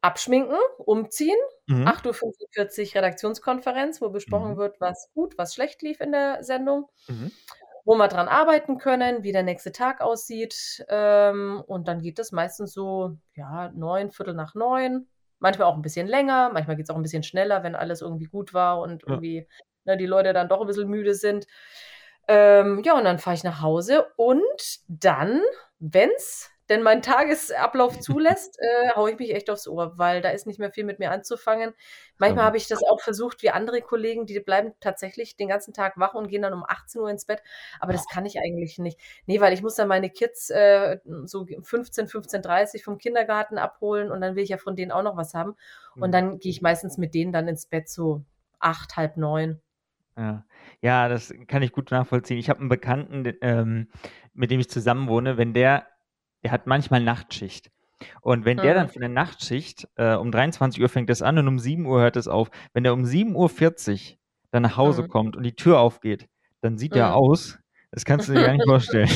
abschminken, 0.00 0.58
umziehen. 0.78 1.36
Mhm. 1.66 1.86
8.45 1.86 2.88
Uhr 2.88 2.94
Redaktionskonferenz, 2.94 4.00
wo 4.00 4.10
besprochen 4.10 4.52
mhm. 4.52 4.56
wird, 4.56 4.80
was 4.80 5.10
gut, 5.14 5.36
was 5.38 5.54
schlecht 5.54 5.82
lief 5.82 6.00
in 6.00 6.12
der 6.12 6.42
Sendung. 6.42 6.88
Mhm. 7.08 7.30
Wo 7.86 7.96
wir 7.96 8.08
dran 8.08 8.28
arbeiten 8.28 8.78
können, 8.78 9.24
wie 9.24 9.32
der 9.32 9.42
nächste 9.42 9.72
Tag 9.72 10.00
aussieht. 10.00 10.84
Ähm, 10.88 11.62
und 11.66 11.86
dann 11.86 12.00
geht 12.00 12.18
das 12.18 12.32
meistens 12.32 12.72
so, 12.72 13.18
ja, 13.34 13.70
neun, 13.74 14.10
Viertel 14.10 14.34
nach 14.34 14.54
neun 14.54 15.06
Manchmal 15.44 15.68
auch 15.68 15.76
ein 15.76 15.82
bisschen 15.82 16.06
länger, 16.06 16.48
manchmal 16.54 16.74
geht 16.74 16.86
es 16.86 16.90
auch 16.90 16.96
ein 16.96 17.02
bisschen 17.02 17.22
schneller, 17.22 17.62
wenn 17.62 17.74
alles 17.74 18.00
irgendwie 18.00 18.24
gut 18.24 18.54
war 18.54 18.80
und 18.80 19.02
ja. 19.02 19.10
irgendwie 19.10 19.46
ne, 19.84 19.98
die 19.98 20.06
Leute 20.06 20.32
dann 20.32 20.48
doch 20.48 20.62
ein 20.62 20.66
bisschen 20.66 20.88
müde 20.88 21.14
sind. 21.14 21.46
Ähm, 22.28 22.80
ja, 22.82 22.96
und 22.96 23.04
dann 23.04 23.18
fahre 23.18 23.36
ich 23.36 23.44
nach 23.44 23.60
Hause 23.60 24.06
und 24.16 24.80
dann, 24.88 25.42
wenn 25.78 26.08
es 26.16 26.50
denn 26.68 26.82
mein 26.82 27.02
Tagesablauf 27.02 28.00
zulässt, 28.00 28.58
äh, 28.58 28.94
haue 28.94 29.12
ich 29.12 29.18
mich 29.18 29.34
echt 29.34 29.50
aufs 29.50 29.68
Ohr, 29.68 29.98
weil 29.98 30.22
da 30.22 30.30
ist 30.30 30.46
nicht 30.46 30.58
mehr 30.58 30.70
viel 30.70 30.84
mit 30.84 30.98
mir 30.98 31.10
anzufangen. 31.10 31.74
Manchmal 32.18 32.44
habe 32.44 32.56
ich 32.56 32.68
das 32.68 32.82
auch 32.82 33.00
versucht, 33.00 33.42
wie 33.42 33.50
andere 33.50 33.82
Kollegen, 33.82 34.24
die 34.24 34.40
bleiben 34.40 34.72
tatsächlich 34.80 35.36
den 35.36 35.48
ganzen 35.48 35.74
Tag 35.74 35.98
wach 35.98 36.14
und 36.14 36.28
gehen 36.28 36.42
dann 36.42 36.54
um 36.54 36.64
18 36.66 37.00
Uhr 37.00 37.10
ins 37.10 37.26
Bett. 37.26 37.42
Aber 37.80 37.92
das 37.92 38.06
kann 38.08 38.24
ich 38.24 38.38
eigentlich 38.38 38.78
nicht. 38.78 38.98
Nee, 39.26 39.40
weil 39.40 39.52
ich 39.52 39.62
muss 39.62 39.74
dann 39.74 39.88
meine 39.88 40.08
Kids 40.10 40.50
äh, 40.50 40.98
so 41.24 41.46
15, 41.46 42.06
15.30 42.06 42.82
vom 42.82 42.98
Kindergarten 42.98 43.58
abholen 43.58 44.10
und 44.10 44.20
dann 44.20 44.36
will 44.36 44.42
ich 44.42 44.50
ja 44.50 44.56
von 44.56 44.76
denen 44.76 44.92
auch 44.92 45.02
noch 45.02 45.16
was 45.16 45.34
haben. 45.34 45.56
Und 45.96 46.08
mhm. 46.08 46.12
dann 46.12 46.38
gehe 46.38 46.50
ich 46.50 46.62
meistens 46.62 46.96
mit 46.96 47.14
denen 47.14 47.32
dann 47.32 47.48
ins 47.48 47.66
Bett 47.66 47.88
so 47.88 48.22
acht, 48.58 48.96
halb 48.96 49.16
neun. 49.16 49.60
Ja. 50.16 50.44
ja, 50.80 51.08
das 51.08 51.34
kann 51.48 51.62
ich 51.62 51.72
gut 51.72 51.90
nachvollziehen. 51.90 52.38
Ich 52.38 52.48
habe 52.48 52.60
einen 52.60 52.68
Bekannten, 52.68 53.36
ähm, 53.40 53.88
mit 54.32 54.50
dem 54.50 54.60
ich 54.60 54.70
zusammen 54.70 55.08
wohne, 55.08 55.36
wenn 55.36 55.52
der 55.52 55.86
der 56.44 56.52
hat 56.52 56.66
manchmal 56.66 57.00
Nachtschicht. 57.00 57.70
Und 58.20 58.44
wenn 58.44 58.58
der 58.58 58.74
dann 58.74 58.88
von 58.88 59.00
der 59.00 59.08
Nachtschicht, 59.08 59.88
äh, 59.96 60.14
um 60.14 60.30
23 60.30 60.80
Uhr 60.82 60.88
fängt 60.88 61.08
das 61.08 61.22
an 61.22 61.38
und 61.38 61.48
um 61.48 61.58
7 61.58 61.86
Uhr 61.86 62.00
hört 62.00 62.16
es 62.16 62.28
auf, 62.28 62.50
wenn 62.74 62.84
der 62.84 62.92
um 62.92 63.04
7.40 63.04 63.92
Uhr 64.12 64.18
dann 64.50 64.62
nach 64.62 64.76
Hause 64.76 65.02
mhm. 65.02 65.08
kommt 65.08 65.36
und 65.36 65.42
die 65.42 65.56
Tür 65.56 65.80
aufgeht, 65.80 66.28
dann 66.60 66.76
sieht 66.76 66.94
mhm. 66.94 67.02
aus, 67.02 67.58
das 67.90 68.04
kannst 68.04 68.28
du 68.28 68.34
dir 68.34 68.44
gar 68.44 68.52
nicht 68.52 68.66
vorstellen. 68.66 69.08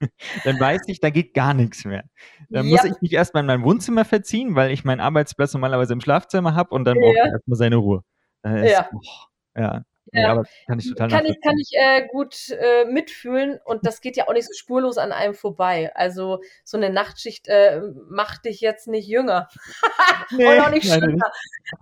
dann 0.44 0.60
weiß 0.60 0.82
ich, 0.86 1.00
da 1.00 1.10
geht 1.10 1.34
gar 1.34 1.54
nichts 1.54 1.84
mehr. 1.84 2.04
Dann 2.50 2.66
ja. 2.66 2.72
muss 2.72 2.84
ich 2.84 3.00
mich 3.00 3.12
erstmal 3.12 3.42
in 3.42 3.46
mein 3.46 3.62
Wohnzimmer 3.62 4.04
verziehen, 4.04 4.54
weil 4.54 4.70
ich 4.70 4.84
meinen 4.84 5.00
Arbeitsplatz 5.00 5.52
normalerweise 5.54 5.92
im 5.92 6.00
Schlafzimmer 6.00 6.54
habe 6.54 6.74
und 6.74 6.84
dann 6.84 6.96
ja. 6.96 7.02
braucht 7.02 7.16
er 7.16 7.32
erstmal 7.32 7.56
seine 7.56 7.76
Ruhe. 7.76 8.02
Ist, 8.42 8.72
ja. 8.72 8.88
Oh, 8.92 9.00
ja. 9.58 9.82
Ja, 10.12 10.32
aber 10.32 10.44
kann 10.66 10.78
ich 10.78 10.88
total 10.88 11.08
Kann 11.08 11.26
ich, 11.26 11.40
kann 11.40 11.58
ich 11.58 11.72
äh, 11.74 12.06
gut 12.06 12.50
äh, 12.50 12.84
mitfühlen 12.84 13.58
und 13.64 13.84
das 13.84 14.00
geht 14.00 14.16
ja 14.16 14.28
auch 14.28 14.32
nicht 14.32 14.46
so 14.46 14.54
spurlos 14.54 14.98
an 14.98 15.12
einem 15.12 15.34
vorbei. 15.34 15.90
Also 15.94 16.40
so 16.64 16.76
eine 16.76 16.90
Nachtschicht 16.90 17.48
äh, 17.48 17.80
macht 18.08 18.44
dich 18.44 18.60
jetzt 18.60 18.86
nicht 18.86 19.08
jünger 19.08 19.48
nee, 20.30 20.46
und 20.46 20.60
auch 20.60 20.70
nicht 20.70 20.86
schlimmer. 20.92 21.30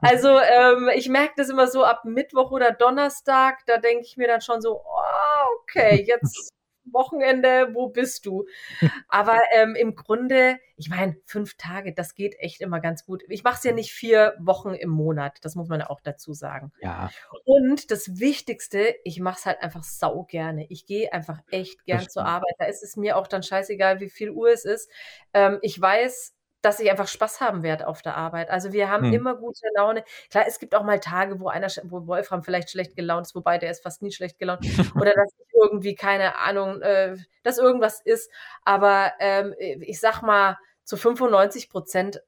Also 0.00 0.38
ähm, 0.38 0.90
ich 0.94 1.08
merke 1.08 1.34
das 1.36 1.50
immer 1.50 1.66
so 1.66 1.84
ab 1.84 2.04
Mittwoch 2.04 2.50
oder 2.50 2.72
Donnerstag, 2.72 3.58
da 3.66 3.78
denke 3.78 4.04
ich 4.06 4.16
mir 4.16 4.28
dann 4.28 4.40
schon 4.40 4.62
so, 4.62 4.80
oh, 4.80 5.58
okay, 5.62 6.04
jetzt 6.06 6.53
Wochenende, 6.90 7.74
wo 7.74 7.88
bist 7.88 8.26
du? 8.26 8.46
Aber 9.08 9.38
ähm, 9.54 9.74
im 9.74 9.94
Grunde, 9.94 10.58
ich 10.76 10.88
meine, 10.88 11.16
fünf 11.24 11.56
Tage, 11.56 11.92
das 11.92 12.14
geht 12.14 12.36
echt 12.38 12.60
immer 12.60 12.80
ganz 12.80 13.04
gut. 13.04 13.22
Ich 13.28 13.44
mache 13.44 13.56
es 13.56 13.64
ja 13.64 13.72
nicht 13.72 13.92
vier 13.92 14.34
Wochen 14.38 14.74
im 14.74 14.90
Monat, 14.90 15.38
das 15.42 15.54
muss 15.54 15.68
man 15.68 15.82
auch 15.82 16.00
dazu 16.00 16.32
sagen. 16.32 16.72
Ja. 16.80 17.10
Und 17.44 17.90
das 17.90 18.18
Wichtigste, 18.18 18.94
ich 19.04 19.20
mache 19.20 19.38
es 19.38 19.46
halt 19.46 19.62
einfach 19.62 19.84
sau 19.84 20.24
gerne. 20.24 20.66
Ich 20.68 20.86
gehe 20.86 21.12
einfach 21.12 21.40
echt 21.50 21.84
gern 21.84 22.08
zur 22.08 22.24
Arbeit. 22.24 22.54
Da 22.58 22.66
ist 22.66 22.82
es 22.82 22.96
mir 22.96 23.16
auch 23.16 23.26
dann 23.26 23.42
scheißegal, 23.42 24.00
wie 24.00 24.10
viel 24.10 24.30
Uhr 24.30 24.50
es 24.50 24.64
ist. 24.64 24.90
Ähm, 25.32 25.58
ich 25.62 25.80
weiß, 25.80 26.34
dass 26.64 26.80
ich 26.80 26.90
einfach 26.90 27.08
Spaß 27.08 27.40
haben 27.40 27.62
werde 27.62 27.86
auf 27.86 28.02
der 28.02 28.16
Arbeit. 28.16 28.50
Also 28.50 28.72
wir 28.72 28.90
haben 28.90 29.06
hm. 29.06 29.12
immer 29.12 29.36
gute 29.36 29.66
Laune. 29.76 30.04
Klar, 30.30 30.44
es 30.46 30.58
gibt 30.58 30.74
auch 30.74 30.82
mal 30.82 31.00
Tage, 31.00 31.38
wo 31.40 31.48
einer, 31.48 31.68
wo 31.84 32.06
Wolfram 32.06 32.42
vielleicht 32.42 32.70
schlecht 32.70 32.96
gelaunt 32.96 33.26
ist, 33.26 33.34
wobei 33.34 33.58
der 33.58 33.70
ist 33.70 33.82
fast 33.82 34.02
nie 34.02 34.12
schlecht 34.12 34.38
gelaunt. 34.38 34.60
Oder 34.96 35.12
dass 35.12 35.32
ich 35.38 35.54
irgendwie, 35.54 35.94
keine 35.94 36.38
Ahnung, 36.38 36.80
äh, 36.82 37.16
dass 37.42 37.58
irgendwas 37.58 38.00
ist. 38.00 38.30
Aber 38.64 39.12
ähm, 39.18 39.54
ich 39.58 40.00
sag 40.00 40.22
mal, 40.22 40.58
zu 40.84 40.96
95 40.96 41.68
Prozent 41.70 42.22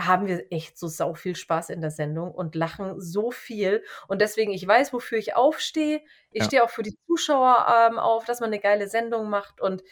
haben 0.00 0.28
wir 0.28 0.46
echt 0.52 0.78
so 0.78 0.86
sau 0.86 1.14
viel 1.14 1.34
Spaß 1.34 1.70
in 1.70 1.80
der 1.80 1.90
Sendung 1.90 2.30
und 2.30 2.54
lachen 2.54 3.00
so 3.00 3.32
viel. 3.32 3.82
Und 4.06 4.20
deswegen, 4.20 4.52
ich 4.52 4.66
weiß, 4.66 4.92
wofür 4.92 5.18
ich 5.18 5.34
aufstehe. 5.34 6.02
Ich 6.30 6.42
ja. 6.42 6.44
stehe 6.44 6.64
auch 6.64 6.70
für 6.70 6.84
die 6.84 6.96
Zuschauer 7.06 7.66
ähm, 7.68 7.98
auf, 7.98 8.24
dass 8.24 8.40
man 8.40 8.48
eine 8.48 8.60
geile 8.60 8.88
Sendung 8.88 9.28
macht. 9.28 9.60
Und 9.60 9.82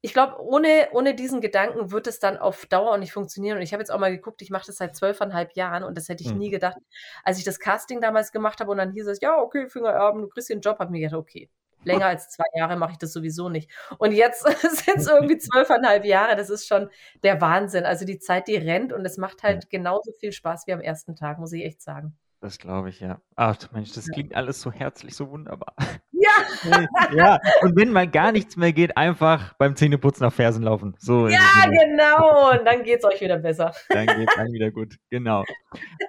ich 0.00 0.12
glaube, 0.12 0.40
ohne, 0.40 0.88
ohne 0.92 1.14
diesen 1.14 1.40
Gedanken 1.40 1.90
wird 1.90 2.06
es 2.06 2.20
dann 2.20 2.36
auf 2.36 2.66
Dauer 2.66 2.92
auch 2.92 2.98
nicht 2.98 3.12
funktionieren. 3.12 3.56
Und 3.56 3.62
ich 3.62 3.72
habe 3.72 3.80
jetzt 3.80 3.90
auch 3.90 3.98
mal 3.98 4.12
geguckt, 4.12 4.42
ich 4.42 4.50
mache 4.50 4.66
das 4.66 4.76
seit 4.76 4.94
zwölfeinhalb 4.94 5.56
Jahren 5.56 5.82
und 5.82 5.96
das 5.96 6.08
hätte 6.08 6.22
ich 6.22 6.32
mhm. 6.32 6.38
nie 6.38 6.50
gedacht. 6.50 6.76
Als 7.24 7.38
ich 7.38 7.44
das 7.44 7.58
Casting 7.58 8.00
damals 8.00 8.30
gemacht 8.30 8.60
habe 8.60 8.70
und 8.70 8.78
dann 8.78 8.92
hieß 8.92 9.08
es, 9.08 9.20
ja, 9.20 9.36
okay, 9.38 9.68
Fingererben, 9.68 10.22
du 10.22 10.28
kriegst 10.28 10.50
den 10.50 10.60
Job, 10.60 10.78
habe 10.78 10.84
ich 10.84 10.90
mir 10.90 11.00
gedacht, 11.00 11.18
okay, 11.18 11.50
länger 11.82 12.06
als 12.06 12.30
zwei 12.30 12.44
Jahre 12.54 12.76
mache 12.76 12.92
ich 12.92 12.98
das 12.98 13.12
sowieso 13.12 13.48
nicht. 13.48 13.70
Und 13.98 14.12
jetzt 14.12 14.42
sind 14.60 14.98
es 14.98 15.08
irgendwie 15.08 15.38
zwölfeinhalb 15.38 16.04
Jahre, 16.04 16.36
das 16.36 16.48
ist 16.48 16.68
schon 16.68 16.90
der 17.24 17.40
Wahnsinn. 17.40 17.84
Also 17.84 18.04
die 18.04 18.20
Zeit, 18.20 18.46
die 18.46 18.56
rennt 18.56 18.92
und 18.92 19.04
es 19.04 19.16
macht 19.16 19.42
halt 19.42 19.68
genauso 19.68 20.12
viel 20.20 20.30
Spaß 20.30 20.68
wie 20.68 20.74
am 20.74 20.80
ersten 20.80 21.16
Tag, 21.16 21.38
muss 21.38 21.52
ich 21.52 21.64
echt 21.64 21.82
sagen. 21.82 22.16
Das 22.40 22.58
glaube 22.58 22.90
ich, 22.90 23.00
ja. 23.00 23.20
Ach 23.34 23.56
Mensch, 23.72 23.92
das 23.92 24.06
klingt 24.06 24.34
alles 24.34 24.60
so 24.60 24.70
herzlich, 24.70 25.14
so 25.14 25.30
wunderbar. 25.30 25.74
Ja. 26.20 26.88
ja, 27.14 27.38
und 27.62 27.76
wenn 27.76 27.92
mal 27.92 28.08
gar 28.08 28.32
nichts 28.32 28.56
mehr 28.56 28.72
geht, 28.72 28.96
einfach 28.96 29.54
beim 29.54 29.76
Zähneputzen 29.76 30.26
auf 30.26 30.34
Fersen 30.34 30.64
laufen. 30.64 30.96
So 30.98 31.28
ja, 31.28 31.38
genau. 31.64 32.50
Und 32.50 32.66
dann 32.66 32.82
geht 32.82 32.98
es 32.98 33.04
euch 33.04 33.20
wieder 33.20 33.38
besser. 33.38 33.72
Dann 33.88 34.06
geht 34.08 34.28
es 34.28 34.34
dann 34.34 34.52
wieder 34.52 34.72
gut. 34.72 34.96
Genau. 35.10 35.44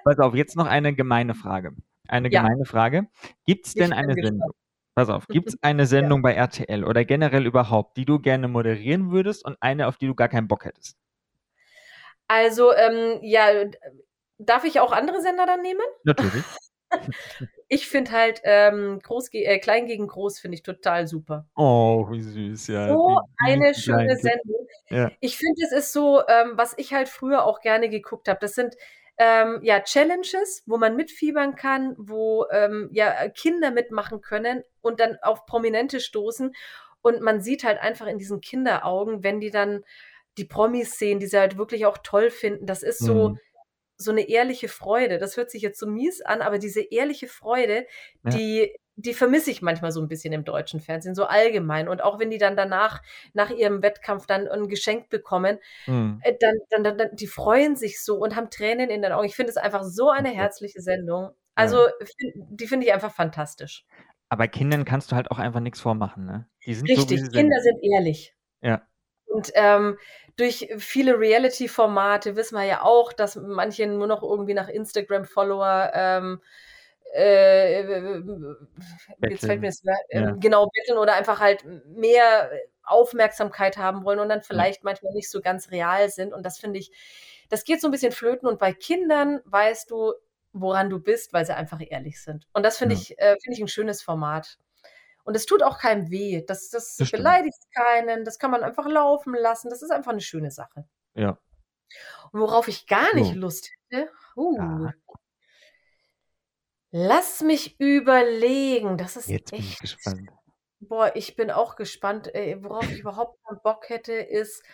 Pass 0.02 0.18
auf, 0.18 0.34
jetzt 0.34 0.56
noch 0.56 0.66
eine 0.66 0.94
gemeine 0.94 1.34
Frage. 1.34 1.76
Eine 2.08 2.28
ja. 2.28 2.42
gemeine 2.42 2.64
Frage. 2.64 3.06
Gibt 3.46 3.68
es 3.68 3.74
denn 3.74 3.92
eine 3.92 4.14
Sendung? 4.14 4.50
Pass 4.96 5.08
auf, 5.08 5.26
gibt 5.28 5.50
es 5.50 5.56
eine 5.62 5.86
Sendung 5.86 6.18
ja. 6.18 6.22
bei 6.22 6.34
RTL 6.34 6.84
oder 6.84 7.04
generell 7.04 7.46
überhaupt, 7.46 7.96
die 7.96 8.04
du 8.04 8.18
gerne 8.18 8.48
moderieren 8.48 9.12
würdest 9.12 9.44
und 9.44 9.56
eine, 9.60 9.86
auf 9.86 9.96
die 9.96 10.08
du 10.08 10.16
gar 10.16 10.28
keinen 10.28 10.48
Bock 10.48 10.64
hättest? 10.64 10.96
Also, 12.26 12.74
ähm, 12.74 13.20
ja, 13.22 13.46
Darf 14.40 14.64
ich 14.64 14.80
auch 14.80 14.92
andere 14.92 15.20
Sender 15.20 15.46
dann 15.46 15.62
nehmen? 15.62 15.84
Natürlich. 16.04 16.44
ich 17.68 17.88
finde 17.88 18.12
halt 18.12 18.40
ähm, 18.44 18.98
groß, 19.02 19.28
äh, 19.32 19.58
Klein 19.58 19.86
gegen 19.86 20.06
Groß 20.06 20.38
finde 20.40 20.56
ich 20.56 20.62
total 20.62 21.06
super. 21.06 21.46
Oh, 21.56 22.06
wie 22.10 22.22
süß, 22.22 22.68
ja. 22.68 22.88
So 22.88 23.20
eine 23.44 23.72
die 23.72 23.80
schöne 23.80 24.16
Sendung. 24.16 24.66
Ja. 24.88 25.10
Ich 25.20 25.36
finde, 25.36 25.62
es 25.64 25.72
ist 25.72 25.92
so, 25.92 26.22
ähm, 26.26 26.52
was 26.56 26.74
ich 26.78 26.92
halt 26.92 27.08
früher 27.08 27.44
auch 27.44 27.60
gerne 27.60 27.88
geguckt 27.88 28.28
habe. 28.28 28.38
Das 28.40 28.54
sind 28.54 28.74
ähm, 29.18 29.60
ja 29.62 29.80
Challenges, 29.80 30.62
wo 30.66 30.78
man 30.78 30.96
mitfiebern 30.96 31.54
kann, 31.54 31.94
wo 31.98 32.46
ähm, 32.50 32.88
ja 32.92 33.28
Kinder 33.28 33.70
mitmachen 33.70 34.20
können 34.20 34.64
und 34.80 35.00
dann 35.00 35.16
auf 35.22 35.46
Prominente 35.46 36.00
stoßen. 36.00 36.52
Und 37.02 37.20
man 37.20 37.40
sieht 37.40 37.64
halt 37.64 37.78
einfach 37.78 38.06
in 38.06 38.18
diesen 38.18 38.40
Kinderaugen, 38.40 39.22
wenn 39.22 39.40
die 39.40 39.50
dann 39.50 39.84
die 40.38 40.44
Promis 40.44 40.98
sehen, 40.98 41.18
die 41.18 41.26
sie 41.26 41.38
halt 41.38 41.56
wirklich 41.56 41.86
auch 41.86 41.98
toll 42.02 42.30
finden. 42.30 42.66
Das 42.66 42.82
ist 42.82 42.98
so. 42.98 43.30
Mhm 43.30 43.38
so 44.00 44.10
eine 44.10 44.28
ehrliche 44.28 44.68
Freude. 44.68 45.18
Das 45.18 45.36
hört 45.36 45.50
sich 45.50 45.62
jetzt 45.62 45.78
so 45.78 45.86
mies 45.86 46.22
an, 46.22 46.40
aber 46.40 46.58
diese 46.58 46.80
ehrliche 46.80 47.28
Freude, 47.28 47.86
ja. 48.24 48.30
die, 48.30 48.74
die 48.96 49.12
vermisse 49.12 49.50
ich 49.50 49.60
manchmal 49.60 49.92
so 49.92 50.00
ein 50.00 50.08
bisschen 50.08 50.32
im 50.32 50.44
deutschen 50.44 50.80
Fernsehen, 50.80 51.14
so 51.14 51.26
allgemein. 51.26 51.86
Und 51.86 52.02
auch 52.02 52.18
wenn 52.18 52.30
die 52.30 52.38
dann 52.38 52.56
danach, 52.56 53.02
nach 53.34 53.50
ihrem 53.50 53.82
Wettkampf 53.82 54.26
dann 54.26 54.48
ein 54.48 54.68
Geschenk 54.68 55.10
bekommen, 55.10 55.58
mhm. 55.86 56.22
dann, 56.40 56.54
dann, 56.70 56.84
dann, 56.84 56.98
dann, 56.98 57.08
die 57.14 57.26
freuen 57.26 57.76
sich 57.76 58.02
so 58.02 58.16
und 58.16 58.36
haben 58.36 58.48
Tränen 58.48 58.88
in 58.88 59.02
den 59.02 59.12
Augen. 59.12 59.26
Ich 59.26 59.36
finde 59.36 59.50
es 59.50 59.58
einfach 59.58 59.84
so 59.84 60.08
eine 60.08 60.30
herzliche 60.30 60.80
Sendung. 60.80 61.30
Also, 61.54 61.86
ja. 61.86 61.92
die 62.50 62.66
finde 62.66 62.86
ich 62.86 62.92
einfach 62.92 63.12
fantastisch. 63.12 63.84
Aber 64.30 64.48
Kindern 64.48 64.84
kannst 64.84 65.12
du 65.12 65.16
halt 65.16 65.30
auch 65.30 65.38
einfach 65.38 65.60
nichts 65.60 65.80
vormachen, 65.80 66.24
ne? 66.24 66.48
Die 66.64 66.72
sind 66.72 66.88
Richtig, 66.88 67.20
so, 67.20 67.30
Kinder 67.32 67.60
sind 67.60 67.82
ehrlich. 67.82 68.34
Ja. 68.62 68.86
Und 69.26 69.50
ähm, 69.54 69.98
durch 70.40 70.68
viele 70.78 71.18
Reality-Formate 71.18 72.34
wissen 72.34 72.56
wir 72.56 72.64
ja 72.64 72.82
auch, 72.82 73.12
dass 73.12 73.36
manche 73.36 73.86
nur 73.86 74.06
noch 74.06 74.22
irgendwie 74.22 74.54
nach 74.54 74.68
Instagram-Follower 74.68 75.90
ähm, 75.94 76.40
äh, 77.12 78.18
jetzt 79.28 79.44
fällt 79.44 79.60
mir 79.60 79.68
das, 79.68 79.82
äh, 80.08 80.20
ja. 80.20 80.30
genau 80.32 80.68
betteln 80.68 80.98
oder 80.98 81.14
einfach 81.14 81.40
halt 81.40 81.64
mehr 81.86 82.50
Aufmerksamkeit 82.84 83.78
haben 83.78 84.04
wollen 84.04 84.20
und 84.20 84.28
dann 84.28 84.42
vielleicht 84.42 84.78
ja. 84.78 84.84
manchmal 84.84 85.12
nicht 85.12 85.30
so 85.30 85.40
ganz 85.40 85.70
real 85.70 86.08
sind. 86.08 86.32
Und 86.32 86.44
das 86.44 86.58
finde 86.58 86.78
ich, 86.78 86.90
das 87.48 87.64
geht 87.64 87.80
so 87.80 87.88
ein 87.88 87.90
bisschen 87.90 88.12
flöten. 88.12 88.48
Und 88.48 88.58
bei 88.58 88.72
Kindern 88.72 89.40
weißt 89.44 89.90
du, 89.90 90.14
woran 90.52 90.88
du 90.88 91.00
bist, 91.00 91.32
weil 91.32 91.44
sie 91.44 91.54
einfach 91.54 91.80
ehrlich 91.86 92.22
sind. 92.22 92.46
Und 92.52 92.64
das 92.64 92.78
finde 92.78 92.94
ja. 92.94 93.00
ich, 93.00 93.18
äh, 93.18 93.36
finde 93.42 93.56
ich 93.56 93.60
ein 93.60 93.68
schönes 93.68 94.02
Format. 94.02 94.58
Und 95.30 95.36
es 95.36 95.46
tut 95.46 95.62
auch 95.62 95.78
keinem 95.78 96.10
weh. 96.10 96.42
Das, 96.44 96.70
das, 96.70 96.96
das 96.96 97.12
beleidigt 97.12 97.56
keinen. 97.72 98.24
Das 98.24 98.40
kann 98.40 98.50
man 98.50 98.64
einfach 98.64 98.88
laufen 98.88 99.32
lassen. 99.32 99.70
Das 99.70 99.80
ist 99.80 99.92
einfach 99.92 100.10
eine 100.10 100.20
schöne 100.20 100.50
Sache. 100.50 100.88
Ja. 101.14 101.38
Und 102.32 102.40
worauf 102.40 102.66
ich 102.66 102.88
gar 102.88 103.14
nicht 103.14 103.36
oh. 103.36 103.38
Lust 103.38 103.70
hätte, 103.90 104.10
uh, 104.34 104.58
ja. 104.58 104.92
lass 106.90 107.42
mich 107.42 107.78
überlegen. 107.78 108.98
Das 108.98 109.16
ist 109.16 109.28
Jetzt 109.28 109.52
echt. 109.52 109.62
Bin 109.62 109.70
ich 109.70 109.78
gespannt. 109.78 110.30
Boah, 110.80 111.14
ich 111.14 111.36
bin 111.36 111.52
auch 111.52 111.76
gespannt. 111.76 112.26
worauf 112.26 112.90
ich 112.90 112.98
überhaupt 112.98 113.38
keinen 113.46 113.60
Bock 113.62 113.88
hätte, 113.88 114.14
ist. 114.14 114.64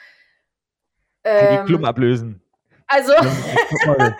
Ähm, 1.22 1.66
die 1.66 1.66
Klum 1.66 1.84
ablösen. 1.84 2.42
Also. 2.86 3.12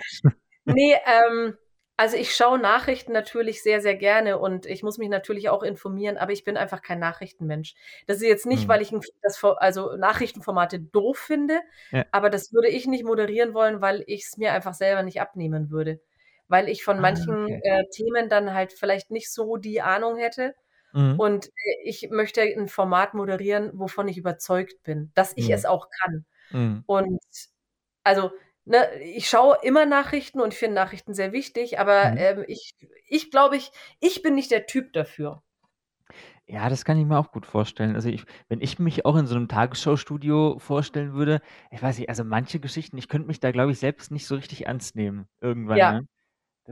nee, 0.65 0.95
ähm, 1.03 1.57
also 1.97 2.15
ich 2.15 2.35
schaue 2.35 2.59
Nachrichten 2.59 3.11
natürlich 3.11 3.63
sehr, 3.63 3.81
sehr 3.81 3.95
gerne 3.95 4.37
und 4.37 4.67
ich 4.67 4.83
muss 4.83 4.99
mich 4.99 5.09
natürlich 5.09 5.49
auch 5.49 5.63
informieren, 5.63 6.17
aber 6.17 6.31
ich 6.31 6.43
bin 6.43 6.55
einfach 6.55 6.83
kein 6.83 6.99
Nachrichtenmensch. 6.99 7.73
Das 8.05 8.17
ist 8.17 8.27
jetzt 8.27 8.45
nicht, 8.45 8.65
mhm. 8.65 8.67
weil 8.69 8.81
ich 8.83 8.93
das, 9.23 9.43
also 9.43 9.95
Nachrichtenformate 9.95 10.79
doof 10.79 11.17
finde, 11.17 11.59
ja. 11.91 12.05
aber 12.11 12.29
das 12.29 12.53
würde 12.53 12.67
ich 12.67 12.85
nicht 12.85 13.03
moderieren 13.03 13.55
wollen, 13.55 13.81
weil 13.81 14.03
ich 14.05 14.25
es 14.25 14.37
mir 14.37 14.53
einfach 14.53 14.75
selber 14.75 15.01
nicht 15.01 15.19
abnehmen 15.19 15.71
würde. 15.71 15.99
Weil 16.47 16.69
ich 16.69 16.83
von 16.83 16.97
ah, 16.99 17.01
manchen 17.01 17.45
okay. 17.45 17.61
äh, 17.63 17.83
Themen 17.89 18.29
dann 18.29 18.53
halt 18.53 18.73
vielleicht 18.73 19.09
nicht 19.09 19.33
so 19.33 19.57
die 19.57 19.81
Ahnung 19.81 20.17
hätte. 20.17 20.53
Mhm. 20.93 21.19
Und 21.19 21.47
äh, 21.47 21.51
ich 21.83 22.09
möchte 22.11 22.41
ein 22.41 22.67
Format 22.67 23.15
moderieren, 23.15 23.71
wovon 23.73 24.07
ich 24.07 24.19
überzeugt 24.19 24.83
bin, 24.83 25.11
dass 25.15 25.33
ich 25.35 25.47
mhm. 25.47 25.53
es 25.55 25.65
auch 25.65 25.87
kann. 25.89 26.25
Mhm. 26.51 26.83
Und 26.85 27.19
also 28.03 28.31
ne, 28.67 28.87
ich 29.01 29.29
schaue 29.29 29.57
immer 29.63 29.85
Nachrichten 29.85 30.39
und 30.39 30.53
finde 30.53 30.75
Nachrichten 30.75 31.13
sehr 31.13 31.31
wichtig, 31.31 31.79
aber 31.79 32.11
mhm. 32.11 32.17
ähm, 32.17 32.45
ich, 32.47 32.75
ich 33.07 33.31
glaube, 33.31 33.57
ich, 33.57 33.71
ich 33.99 34.21
bin 34.21 34.35
nicht 34.35 34.51
der 34.51 34.65
Typ 34.65 34.93
dafür. 34.93 35.41
Ja, 36.49 36.69
das 36.69 36.85
kann 36.85 36.97
ich 36.97 37.05
mir 37.05 37.17
auch 37.17 37.31
gut 37.31 37.45
vorstellen. 37.45 37.95
Also 37.95 38.07
ich, 38.07 38.23
wenn 38.47 38.61
ich 38.61 38.79
mich 38.79 39.05
auch 39.05 39.17
in 39.17 39.27
so 39.27 39.35
einem 39.35 39.49
Tagesschau-Studio 39.49 40.59
vorstellen 40.59 41.13
würde, 41.13 41.41
ich 41.71 41.83
weiß 41.83 41.97
nicht, 41.97 42.07
also 42.07 42.23
manche 42.23 42.59
Geschichten, 42.59 42.97
ich 42.97 43.09
könnte 43.09 43.27
mich 43.27 43.41
da, 43.41 43.51
glaube 43.51 43.73
ich, 43.73 43.79
selbst 43.79 44.11
nicht 44.11 44.27
so 44.27 44.35
richtig 44.35 44.65
ernst 44.65 44.95
nehmen 44.95 45.27
irgendwann. 45.41 45.77
Ja. 45.77 45.91
Ne? 45.93 46.07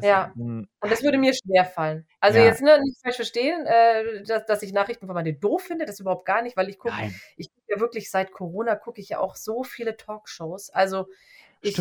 Ja, 0.02 0.34
und 0.36 0.68
das 0.82 1.04
würde 1.04 1.18
mir 1.18 1.34
schwer 1.34 1.64
fallen. 1.64 2.06
Also 2.20 2.38
ja. 2.38 2.46
jetzt 2.46 2.62
ne, 2.62 2.80
nicht 2.82 3.00
falsch 3.02 3.16
verstehen, 3.16 3.66
äh, 3.66 4.24
dass, 4.24 4.46
dass 4.46 4.62
ich 4.62 4.74
Nachrichtenformate 4.74 5.34
doof 5.34 5.64
finde, 5.64 5.86
das 5.86 6.02
überhaupt 6.02 6.26
gar 6.26 6.42
nicht, 6.42 6.58
weil 6.58 6.68
ich 6.68 6.78
gucke, 6.78 6.96
ich 7.38 7.50
gucke 7.50 7.66
ja 7.70 7.80
wirklich 7.80 8.12
seit 8.12 8.34
Corona, 8.34 8.76
gucke 8.76 9.00
ich 9.00 9.10
ja 9.10 9.20
auch 9.20 9.36
so 9.36 9.64
viele 9.64 9.96
Talkshows. 9.96 10.70
Also 10.70 11.08
ich, 11.66 11.78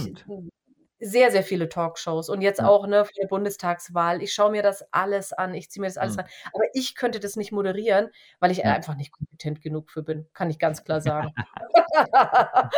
sehr, 1.04 1.30
sehr 1.30 1.42
viele 1.42 1.68
Talkshows 1.68 2.30
und 2.30 2.40
jetzt 2.40 2.60
ja. 2.60 2.66
auch 2.66 2.86
ne, 2.86 3.04
für 3.04 3.12
die 3.20 3.26
Bundestagswahl. 3.26 4.22
Ich 4.22 4.32
schaue 4.32 4.50
mir 4.50 4.62
das 4.62 4.86
alles 4.90 5.32
an, 5.32 5.52
ich 5.54 5.70
ziehe 5.70 5.82
mir 5.82 5.88
das 5.88 5.98
alles 5.98 6.14
mhm. 6.14 6.20
an. 6.20 6.26
Aber 6.52 6.64
ich 6.72 6.94
könnte 6.94 7.20
das 7.20 7.36
nicht 7.36 7.52
moderieren, 7.52 8.08
weil 8.40 8.50
ich 8.50 8.58
ja. 8.58 8.72
einfach 8.72 8.96
nicht 8.96 9.12
kompetent 9.12 9.60
genug 9.60 9.90
für 9.90 10.02
bin, 10.02 10.26
kann 10.32 10.50
ich 10.50 10.58
ganz 10.58 10.82
klar 10.84 11.00
sagen. 11.02 11.32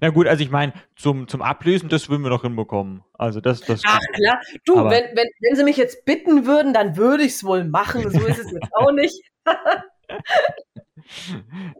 Na 0.00 0.10
gut, 0.10 0.26
also 0.28 0.42
ich 0.42 0.50
meine, 0.50 0.72
zum, 0.94 1.26
zum 1.26 1.42
Ablösen, 1.42 1.88
das 1.88 2.08
würden 2.08 2.22
wir 2.22 2.30
noch 2.30 2.42
hinbekommen. 2.42 3.02
Also 3.14 3.40
das, 3.40 3.60
das 3.62 3.82
Ach 3.84 3.98
klar, 4.14 4.40
du, 4.64 4.76
wenn, 4.76 5.16
wenn, 5.16 5.28
wenn 5.40 5.56
sie 5.56 5.64
mich 5.64 5.76
jetzt 5.76 6.04
bitten 6.04 6.46
würden, 6.46 6.72
dann 6.72 6.96
würde 6.96 7.24
ich 7.24 7.32
es 7.32 7.44
wohl 7.44 7.64
machen. 7.64 8.08
So 8.10 8.24
ist 8.24 8.38
es 8.38 8.52
jetzt 8.52 8.72
auch 8.72 8.92
nicht. 8.92 9.20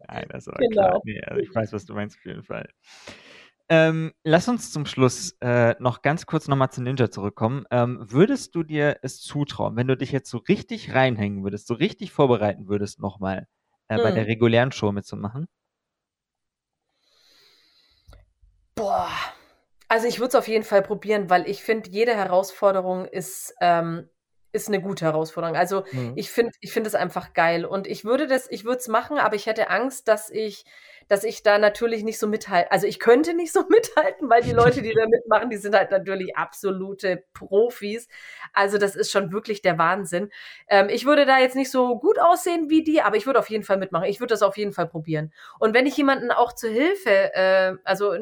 Nein, 0.09 0.27
das 0.31 0.47
war 0.47 0.55
genau. 0.59 0.71
klar. 0.71 1.01
Nee, 1.05 1.21
also 1.23 1.41
ich 1.41 1.55
weiß, 1.55 1.73
was 1.73 1.85
du 1.85 1.95
meinst 1.95 2.17
auf 2.19 2.25
jeden 2.25 2.43
Fall. 2.43 2.69
Ähm, 3.69 4.13
lass 4.23 4.49
uns 4.49 4.71
zum 4.71 4.87
Schluss 4.87 5.37
äh, 5.41 5.75
noch 5.81 6.03
ganz 6.03 6.27
kurz 6.27 6.47
nochmal 6.47 6.71
zu 6.71 6.83
Ninja 6.83 7.11
zurückkommen. 7.11 7.65
Ähm, 7.71 7.99
würdest 8.01 8.55
du 8.55 8.63
dir 8.63 8.99
es 9.03 9.21
zutrauen, 9.21 9.77
wenn 9.77 9.89
du 9.89 9.97
dich 9.97 10.13
jetzt 10.13 10.31
so 10.31 10.39
richtig 10.39 10.95
reinhängen 10.95 11.43
würdest, 11.43 11.67
so 11.67 11.75
richtig 11.75 12.13
vorbereiten 12.13 12.69
würdest, 12.69 13.01
nochmal 13.01 13.49
äh, 13.89 13.97
hm. 13.97 14.03
bei 14.05 14.13
der 14.13 14.23
hm. 14.23 14.31
regulären 14.31 14.73
Show 14.73 14.93
mitzumachen? 14.93 15.49
Boah, 18.77 19.09
also 19.89 20.07
ich 20.07 20.19
würde 20.21 20.29
es 20.29 20.35
auf 20.37 20.49
jeden 20.49 20.65
Fall 20.65 20.83
probieren, 20.83 21.31
weil 21.31 21.49
ich 21.49 21.63
finde, 21.63 21.91
jede 21.91 22.15
Herausforderung 22.15 23.05
ist 23.07 23.55
ähm, 23.61 24.09
ist 24.53 24.69
eine 24.69 24.81
gute 24.81 25.05
Herausforderung. 25.05 25.57
Also 25.57 25.85
mhm. 25.93 26.15
ich 26.17 26.31
finde 26.31 26.53
ich 26.61 26.73
finde 26.73 26.89
es 26.89 26.95
einfach 26.95 27.35
geil 27.35 27.65
und 27.65 27.87
ich 27.87 28.05
würde 28.05 28.27
das 28.27 28.51
ich 28.51 28.65
würde 28.65 28.79
es 28.79 28.89
machen, 28.89 29.19
aber 29.19 29.37
ich 29.37 29.47
hätte 29.47 29.71
Angst, 29.71 30.09
dass 30.09 30.31
ich 30.31 30.65
dass 31.09 31.25
ich 31.25 31.43
da 31.43 31.59
natürlich 31.59 32.03
nicht 32.05 32.19
so 32.19 32.27
mithalten. 32.27 32.71
Also 32.71 32.87
ich 32.87 32.99
könnte 32.99 33.35
nicht 33.35 33.53
so 33.53 33.61
mithalten, 33.69 34.29
weil 34.29 34.43
die 34.43 34.53
Leute, 34.53 34.83
die 34.83 34.93
da 34.93 35.07
mitmachen, 35.07 35.51
die 35.51 35.57
sind 35.57 35.75
halt 35.77 35.91
natürlich 35.91 36.37
absolute 36.37 37.25
Profis. 37.33 38.09
Also 38.53 38.79
das 38.79 38.97
ist 38.97 39.11
schon 39.11 39.33
wirklich 39.33 39.63
der 39.63 39.79
Wahnsinn. 39.79 40.31
Ähm, 40.69 40.89
ich 40.89 41.07
würde 41.07 41.27
da 41.27 41.39
jetzt 41.39 41.57
nicht 41.57 41.71
so 41.71 41.99
gut 41.99 42.19
aussehen 42.19 42.71
wie 42.71 42.83
die, 42.83 43.03
aber 43.03 43.17
ich 43.17 43.27
würde 43.27 43.39
auf 43.39 43.51
jeden 43.51 43.65
Fall 43.65 43.77
mitmachen. 43.77 44.07
Ich 44.07 44.21
würde 44.21 44.33
das 44.33 44.43
auf 44.43 44.57
jeden 44.57 44.73
Fall 44.73 44.87
probieren. 44.87 45.33
Und 45.59 45.75
wenn 45.75 45.87
ich 45.87 45.97
jemanden 45.97 46.31
auch 46.31 46.53
zur 46.53 46.71
Hilfe, 46.71 47.35
äh, 47.35 47.75
also 47.85 48.13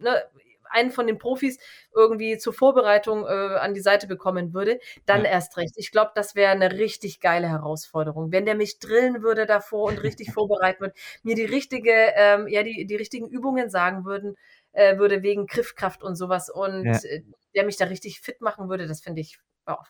ne, 0.00 0.22
einen 0.70 0.90
von 0.90 1.06
den 1.06 1.18
Profis 1.18 1.58
irgendwie 1.94 2.38
zur 2.38 2.52
Vorbereitung 2.52 3.24
äh, 3.24 3.56
an 3.58 3.74
die 3.74 3.80
Seite 3.80 4.06
bekommen 4.06 4.54
würde, 4.54 4.78
dann 5.04 5.24
ja. 5.24 5.30
erst 5.30 5.56
recht. 5.56 5.74
Ich 5.76 5.90
glaube, 5.90 6.12
das 6.14 6.34
wäre 6.34 6.52
eine 6.52 6.72
richtig 6.72 7.20
geile 7.20 7.48
Herausforderung. 7.48 8.32
Wenn 8.32 8.46
der 8.46 8.54
mich 8.54 8.78
drillen 8.78 9.22
würde 9.22 9.46
davor 9.46 9.88
und 9.88 10.02
richtig 10.02 10.32
vorbereiten 10.32 10.80
würde, 10.80 10.94
mir 11.22 11.34
die 11.34 11.44
richtige, 11.44 11.92
ähm, 12.16 12.48
ja, 12.48 12.62
die, 12.62 12.86
die 12.86 12.96
richtigen 12.96 13.28
Übungen 13.28 13.70
sagen 13.70 14.04
würden, 14.04 14.36
äh, 14.72 14.98
würde 14.98 15.22
wegen 15.22 15.46
Griffkraft 15.46 16.02
und 16.02 16.16
sowas 16.16 16.50
und 16.50 16.84
ja. 16.84 16.98
äh, 16.98 17.22
der 17.54 17.64
mich 17.64 17.76
da 17.76 17.86
richtig 17.86 18.20
fit 18.20 18.40
machen 18.40 18.68
würde, 18.68 18.86
das 18.86 19.00
finde 19.00 19.22
ich, 19.22 19.38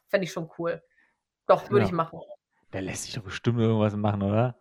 fände 0.08 0.24
ich 0.24 0.32
schon 0.32 0.48
cool. 0.58 0.82
Doch, 1.46 1.70
würde 1.70 1.82
ja. 1.82 1.86
ich 1.86 1.92
machen. 1.92 2.20
Der 2.72 2.82
lässt 2.82 3.04
sich 3.04 3.14
doch 3.14 3.22
bestimmt 3.22 3.60
irgendwas 3.60 3.94
machen, 3.96 4.22
oder? 4.22 4.58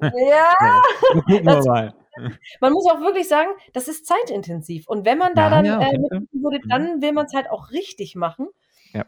Ja, 0.00 0.52
gucken 1.12 1.46
wir 1.46 1.64
mal. 1.64 1.94
Man 2.60 2.72
muss 2.72 2.86
auch 2.90 3.00
wirklich 3.00 3.28
sagen, 3.28 3.50
das 3.72 3.88
ist 3.88 4.06
zeitintensiv. 4.06 4.88
Und 4.88 5.04
wenn 5.04 5.18
man 5.18 5.34
da 5.34 5.44
ja, 5.44 5.50
dann 5.50 5.64
ja, 5.66 5.80
äh, 5.80 5.98
würde, 6.32 6.60
dann 6.66 7.02
will 7.02 7.12
man 7.12 7.26
es 7.26 7.34
halt 7.34 7.50
auch 7.50 7.70
richtig 7.72 8.14
machen. 8.14 8.48
Ja. 8.94 9.04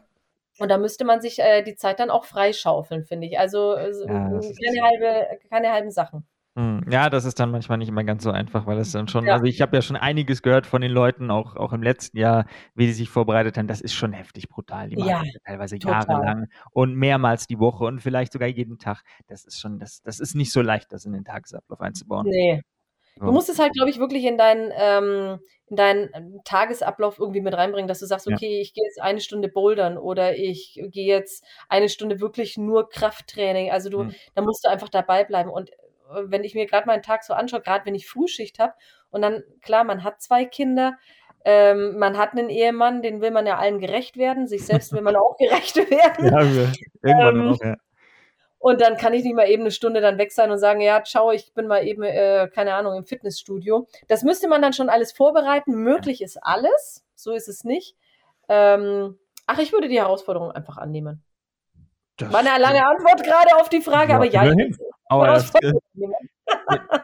Und 0.59 0.69
da 0.69 0.77
müsste 0.77 1.05
man 1.05 1.19
sich 1.19 1.39
äh, 1.39 1.63
die 1.63 1.75
Zeit 1.75 1.99
dann 1.99 2.11
auch 2.11 2.25
freischaufeln, 2.25 3.05
finde 3.05 3.25
ich. 3.25 3.39
Also 3.39 3.75
ja, 3.77 3.89
keine, 4.05 4.81
halbe, 4.83 5.39
keine 5.49 5.71
halben 5.71 5.89
Sachen. 5.89 6.27
Hm, 6.55 6.83
ja, 6.89 7.09
das 7.09 7.25
ist 7.25 7.39
dann 7.39 7.51
manchmal 7.51 7.77
nicht 7.77 7.89
immer 7.89 8.03
ganz 8.03 8.23
so 8.23 8.31
einfach, 8.31 8.65
weil 8.65 8.79
es 8.79 8.91
dann 8.91 9.07
schon, 9.07 9.25
ja. 9.25 9.33
also 9.33 9.45
ich 9.45 9.61
habe 9.61 9.77
ja 9.77 9.81
schon 9.81 9.95
einiges 9.95 10.41
gehört 10.41 10.65
von 10.65 10.81
den 10.81 10.91
Leuten, 10.91 11.29
auch, 11.29 11.55
auch 11.55 11.73
im 11.73 11.83
letzten 11.83 12.17
Jahr, 12.17 12.45
wie 12.75 12.87
sie 12.87 12.93
sich 12.93 13.09
vorbereitet 13.09 13.57
haben. 13.57 13.67
Das 13.67 13.81
ist 13.81 13.93
schon 13.93 14.13
heftig 14.13 14.49
brutal. 14.49 14.89
Die 14.89 14.97
machen 14.97 15.09
ja, 15.09 15.23
teilweise 15.45 15.77
total. 15.77 16.05
jahrelang 16.07 16.47
und 16.71 16.95
mehrmals 16.95 17.47
die 17.47 17.59
Woche 17.59 17.85
und 17.85 18.01
vielleicht 18.01 18.33
sogar 18.33 18.47
jeden 18.47 18.79
Tag. 18.79 19.03
Das 19.27 19.45
ist 19.45 19.59
schon, 19.59 19.79
das, 19.79 20.01
das 20.01 20.19
ist 20.19 20.35
nicht 20.35 20.51
so 20.51 20.61
leicht, 20.61 20.91
das 20.91 21.05
in 21.05 21.13
den 21.13 21.23
Tagesablauf 21.23 21.81
einzubauen. 21.81 22.25
Nee, 22.27 22.61
Du 23.19 23.31
musst 23.31 23.49
es 23.49 23.59
halt, 23.59 23.73
glaube 23.73 23.89
ich, 23.89 23.99
wirklich 23.99 24.23
in 24.23 24.37
deinen, 24.37 24.71
ähm, 24.75 25.39
in 25.67 25.75
deinen 25.75 26.09
ähm, 26.13 26.41
Tagesablauf 26.45 27.19
irgendwie 27.19 27.41
mit 27.41 27.53
reinbringen, 27.53 27.87
dass 27.87 27.99
du 27.99 28.05
sagst, 28.05 28.27
okay, 28.27 28.55
ja. 28.55 28.61
ich 28.61 28.73
gehe 28.73 28.85
jetzt 28.85 29.01
eine 29.01 29.19
Stunde 29.19 29.49
bouldern 29.49 29.97
oder 29.97 30.37
ich 30.37 30.81
gehe 30.91 31.05
jetzt 31.07 31.43
eine 31.67 31.89
Stunde 31.89 32.21
wirklich 32.21 32.57
nur 32.57 32.89
Krafttraining. 32.89 33.71
Also 33.71 33.89
du, 33.89 34.03
mhm. 34.03 34.15
da 34.35 34.41
musst 34.41 34.63
du 34.63 34.69
einfach 34.69 34.89
dabei 34.89 35.25
bleiben. 35.25 35.49
Und 35.49 35.69
wenn 36.09 36.43
ich 36.43 36.55
mir 36.55 36.65
gerade 36.65 36.87
meinen 36.87 37.03
Tag 37.03 37.23
so 37.23 37.33
anschaue, 37.33 37.61
gerade 37.61 37.85
wenn 37.85 37.95
ich 37.95 38.07
Frühschicht 38.07 38.59
habe 38.59 38.73
und 39.09 39.21
dann, 39.21 39.43
klar, 39.61 39.83
man 39.83 40.03
hat 40.03 40.21
zwei 40.21 40.45
Kinder, 40.45 40.97
ähm, 41.45 41.97
man 41.97 42.17
hat 42.17 42.33
einen 42.33 42.49
Ehemann, 42.49 43.01
den 43.01 43.21
will 43.21 43.31
man 43.31 43.47
ja 43.47 43.57
allen 43.57 43.79
gerecht 43.79 44.17
werden, 44.17 44.47
sich 44.47 44.65
selbst 44.65 44.91
will 44.93 45.01
man 45.01 45.15
auch 45.15 45.37
gerecht 45.39 45.77
werden. 45.77 46.25
Ja, 46.25 46.41
irgendwann 47.01 47.35
ähm, 47.35 47.53
auch, 47.53 47.63
ja. 47.63 47.75
Und 48.61 48.81
dann 48.81 48.97
kann 48.97 49.13
ich 49.13 49.23
nicht 49.23 49.35
mal 49.35 49.49
eben 49.49 49.63
eine 49.63 49.71
Stunde 49.71 50.01
dann 50.01 50.17
weg 50.17 50.33
sein 50.33 50.51
und 50.51 50.57
sagen, 50.57 50.81
ja, 50.81 51.01
ciao, 51.03 51.31
ich 51.31 51.53
bin 51.53 51.65
mal 51.65 51.87
eben, 51.87 52.03
äh, 52.03 52.49
keine 52.53 52.73
Ahnung, 52.73 52.93
im 52.93 53.05
Fitnessstudio. 53.05 53.87
Das 54.09 54.23
müsste 54.23 54.49
man 54.49 54.61
dann 54.61 54.73
schon 54.73 54.89
alles 54.89 55.13
vorbereiten. 55.13 55.75
Möglich 55.75 56.21
ist 56.21 56.37
alles, 56.41 57.05
so 57.15 57.31
ist 57.31 57.47
es 57.47 57.63
nicht. 57.63 57.95
Ähm, 58.49 59.17
ach, 59.47 59.59
ich 59.59 59.71
würde 59.71 59.87
die 59.87 59.99
Herausforderung 59.99 60.51
einfach 60.51 60.77
annehmen. 60.77 61.23
Das 62.19 62.33
War 62.33 62.39
eine 62.39 62.61
lange 62.61 62.85
Antwort 62.85 63.23
gerade 63.23 63.55
auf 63.59 63.69
die 63.69 63.81
Frage, 63.81 64.13
aber 64.13 64.25
ja, 64.25 64.53
aber 65.05 65.27
das, 65.27 65.51
mit, 65.53 66.11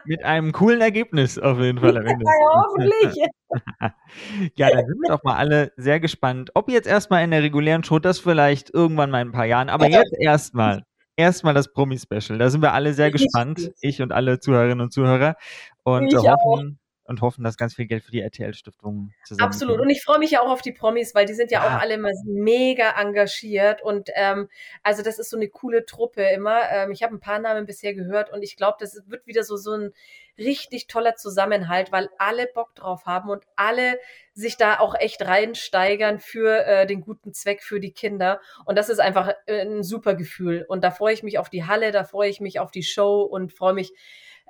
mit, 0.04 0.24
einem 0.24 0.52
coolen 0.52 0.80
Ergebnis 0.80 1.38
auf 1.38 1.58
jeden 1.58 1.78
Fall 1.78 1.96
am 1.96 2.06
Ende. 2.06 2.24
Ja, 2.24 2.62
hoffentlich. 2.62 3.28
ja, 4.56 4.70
dann 4.70 4.86
sind 4.86 5.00
wir 5.00 5.08
doch 5.08 5.24
mal 5.24 5.36
alle 5.36 5.72
sehr 5.76 6.00
gespannt, 6.00 6.50
ob 6.54 6.68
jetzt 6.70 6.86
erstmal 6.86 7.24
in 7.24 7.30
der 7.30 7.42
regulären 7.42 7.82
Show 7.82 7.98
das 7.98 8.18
vielleicht 8.18 8.72
irgendwann 8.72 9.10
mal 9.10 9.22
in 9.22 9.28
ein 9.28 9.32
paar 9.32 9.46
Jahren, 9.46 9.68
aber 9.68 9.88
jetzt 9.88 10.14
erstmal 10.20 10.82
erstmal 11.16 11.54
das 11.54 11.72
Promi-Special. 11.72 12.38
Da 12.38 12.50
sind 12.50 12.62
wir 12.62 12.72
alle 12.72 12.92
sehr 12.92 13.10
gespannt, 13.10 13.72
ich 13.80 14.02
und 14.02 14.12
alle 14.12 14.38
Zuhörerinnen 14.38 14.82
und 14.82 14.92
Zuhörer. 14.92 15.36
Und 15.82 16.12
ich 16.12 16.16
hoffen, 16.16 16.78
und 17.08 17.20
hoffen, 17.20 17.44
dass 17.44 17.56
ganz 17.56 17.74
viel 17.74 17.86
Geld 17.86 18.04
für 18.04 18.10
die 18.10 18.20
RTL-Stiftung 18.20 19.12
zusammen. 19.24 19.46
Absolut. 19.46 19.80
Und 19.80 19.90
ich 19.90 20.02
freue 20.02 20.18
mich 20.18 20.32
ja 20.32 20.40
auch 20.40 20.50
auf 20.50 20.62
die 20.62 20.72
Promis, 20.72 21.14
weil 21.14 21.26
die 21.26 21.34
sind 21.34 21.50
ja, 21.50 21.64
ja. 21.64 21.66
auch 21.66 21.80
alle 21.80 21.94
immer 21.94 22.10
mega 22.24 22.90
engagiert. 23.00 23.82
Und 23.82 24.10
ähm, 24.14 24.48
also 24.82 25.02
das 25.02 25.18
ist 25.18 25.30
so 25.30 25.36
eine 25.36 25.48
coole 25.48 25.86
Truppe 25.86 26.22
immer. 26.22 26.62
Ähm, 26.70 26.90
ich 26.90 27.02
habe 27.02 27.14
ein 27.14 27.20
paar 27.20 27.38
Namen 27.38 27.66
bisher 27.66 27.94
gehört 27.94 28.32
und 28.32 28.42
ich 28.42 28.56
glaube, 28.56 28.76
das 28.80 29.00
wird 29.06 29.26
wieder 29.26 29.42
so, 29.44 29.56
so 29.56 29.72
ein 29.72 29.92
richtig 30.38 30.86
toller 30.86 31.16
Zusammenhalt, 31.16 31.92
weil 31.92 32.10
alle 32.18 32.46
Bock 32.46 32.74
drauf 32.74 33.06
haben 33.06 33.30
und 33.30 33.44
alle 33.56 33.98
sich 34.34 34.56
da 34.56 34.78
auch 34.78 34.94
echt 34.94 35.22
reinsteigern 35.22 36.18
für 36.18 36.66
äh, 36.66 36.86
den 36.86 37.00
guten 37.00 37.32
Zweck 37.32 37.62
für 37.62 37.80
die 37.80 37.92
Kinder. 37.92 38.40
Und 38.64 38.76
das 38.76 38.88
ist 38.88 38.98
einfach 38.98 39.32
äh, 39.46 39.62
ein 39.62 39.82
super 39.82 40.14
Gefühl. 40.14 40.64
Und 40.68 40.84
da 40.84 40.90
freue 40.90 41.14
ich 41.14 41.22
mich 41.22 41.38
auf 41.38 41.48
die 41.48 41.64
Halle, 41.64 41.90
da 41.90 42.04
freue 42.04 42.28
ich 42.28 42.40
mich 42.40 42.60
auf 42.60 42.70
die 42.70 42.82
Show 42.82 43.22
und 43.22 43.52
freue 43.52 43.74
mich 43.74 43.92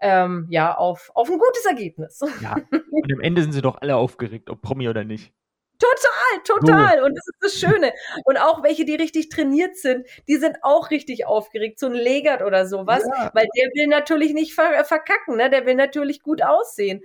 ähm, 0.01 0.47
ja, 0.51 0.77
auf, 0.77 1.11
auf 1.15 1.31
ein 1.31 1.39
gutes 1.39 1.65
Ergebnis. 1.65 2.21
Ja, 2.41 2.57
und 2.91 3.13
am 3.13 3.21
Ende 3.21 3.43
sind 3.43 3.53
sie 3.53 3.63
doch 3.63 3.79
alle 3.81 3.97
aufgeregt, 3.97 4.51
ob 4.51 4.63
Promi 4.63 4.89
oder 4.89 5.05
nicht. 5.05 5.33
Total, 5.79 6.43
total. 6.45 7.03
Und 7.03 7.15
das 7.15 7.27
ist 7.27 7.39
das 7.41 7.55
Schöne. 7.55 7.93
Und 8.25 8.39
auch 8.39 8.63
welche, 8.63 8.85
die 8.85 8.95
richtig 8.95 9.29
trainiert 9.29 9.77
sind, 9.77 10.07
die 10.27 10.37
sind 10.37 10.57
auch 10.63 10.91
richtig 10.91 11.27
aufgeregt. 11.27 11.79
So 11.79 11.87
ein 11.87 11.93
Legert 11.93 12.43
oder 12.43 12.67
sowas. 12.67 13.05
Ja. 13.07 13.31
Weil 13.35 13.47
der 13.57 13.67
will 13.75 13.87
natürlich 13.89 14.33
nicht 14.33 14.55
ver 14.55 14.85
verkacken, 14.85 15.37
ne? 15.37 15.51
Der 15.51 15.67
will 15.67 15.75
natürlich 15.75 16.23
gut 16.23 16.43
aussehen. 16.43 17.03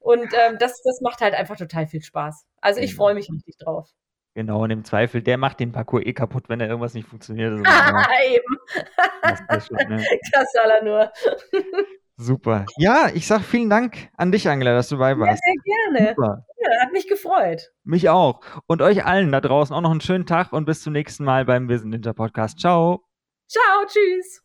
Und 0.00 0.28
ähm, 0.34 0.58
das, 0.58 0.82
das 0.82 1.00
macht 1.00 1.20
halt 1.20 1.34
einfach 1.34 1.56
total 1.56 1.86
viel 1.86 2.02
Spaß. 2.02 2.44
Also 2.60 2.80
ich 2.80 2.90
genau. 2.90 3.04
freue 3.04 3.14
mich 3.14 3.30
richtig 3.30 3.56
drauf. 3.56 3.88
Genau, 4.34 4.62
und 4.62 4.70
im 4.70 4.84
Zweifel, 4.84 5.22
der 5.22 5.36
macht 5.36 5.60
den 5.60 5.72
Parcours 5.72 6.04
eh 6.06 6.14
kaputt, 6.14 6.48
wenn 6.48 6.58
da 6.58 6.66
irgendwas 6.66 6.94
nicht 6.94 7.06
funktioniert. 7.06 7.52
Also, 7.52 7.64
Eben. 8.34 8.58
Das, 9.22 9.40
das, 9.46 9.66
schon, 9.66 9.76
ne? 9.88 10.02
nur. 10.84 11.12
Super. 12.22 12.66
Ja, 12.76 13.08
ich 13.12 13.26
sag 13.26 13.42
vielen 13.42 13.68
Dank 13.68 14.08
an 14.16 14.30
dich, 14.30 14.48
Angela, 14.48 14.74
dass 14.74 14.88
du 14.88 14.96
dabei 14.96 15.18
warst. 15.18 15.42
Ja, 15.44 15.52
sehr 15.52 15.98
gerne. 15.98 16.14
Super. 16.14 16.46
Ja, 16.58 16.68
hat 16.82 16.92
mich 16.92 17.08
gefreut. 17.08 17.72
Mich 17.82 18.08
auch. 18.08 18.40
Und 18.66 18.80
euch 18.80 19.04
allen 19.04 19.32
da 19.32 19.40
draußen 19.40 19.74
auch 19.74 19.80
noch 19.80 19.90
einen 19.90 20.00
schönen 20.00 20.26
Tag 20.26 20.52
und 20.52 20.64
bis 20.64 20.82
zum 20.82 20.92
nächsten 20.92 21.24
Mal 21.24 21.44
beim 21.44 21.68
Wissen 21.68 21.90
Podcast. 22.14 22.60
Ciao. 22.60 23.04
Ciao, 23.48 23.86
tschüss. 23.86 24.42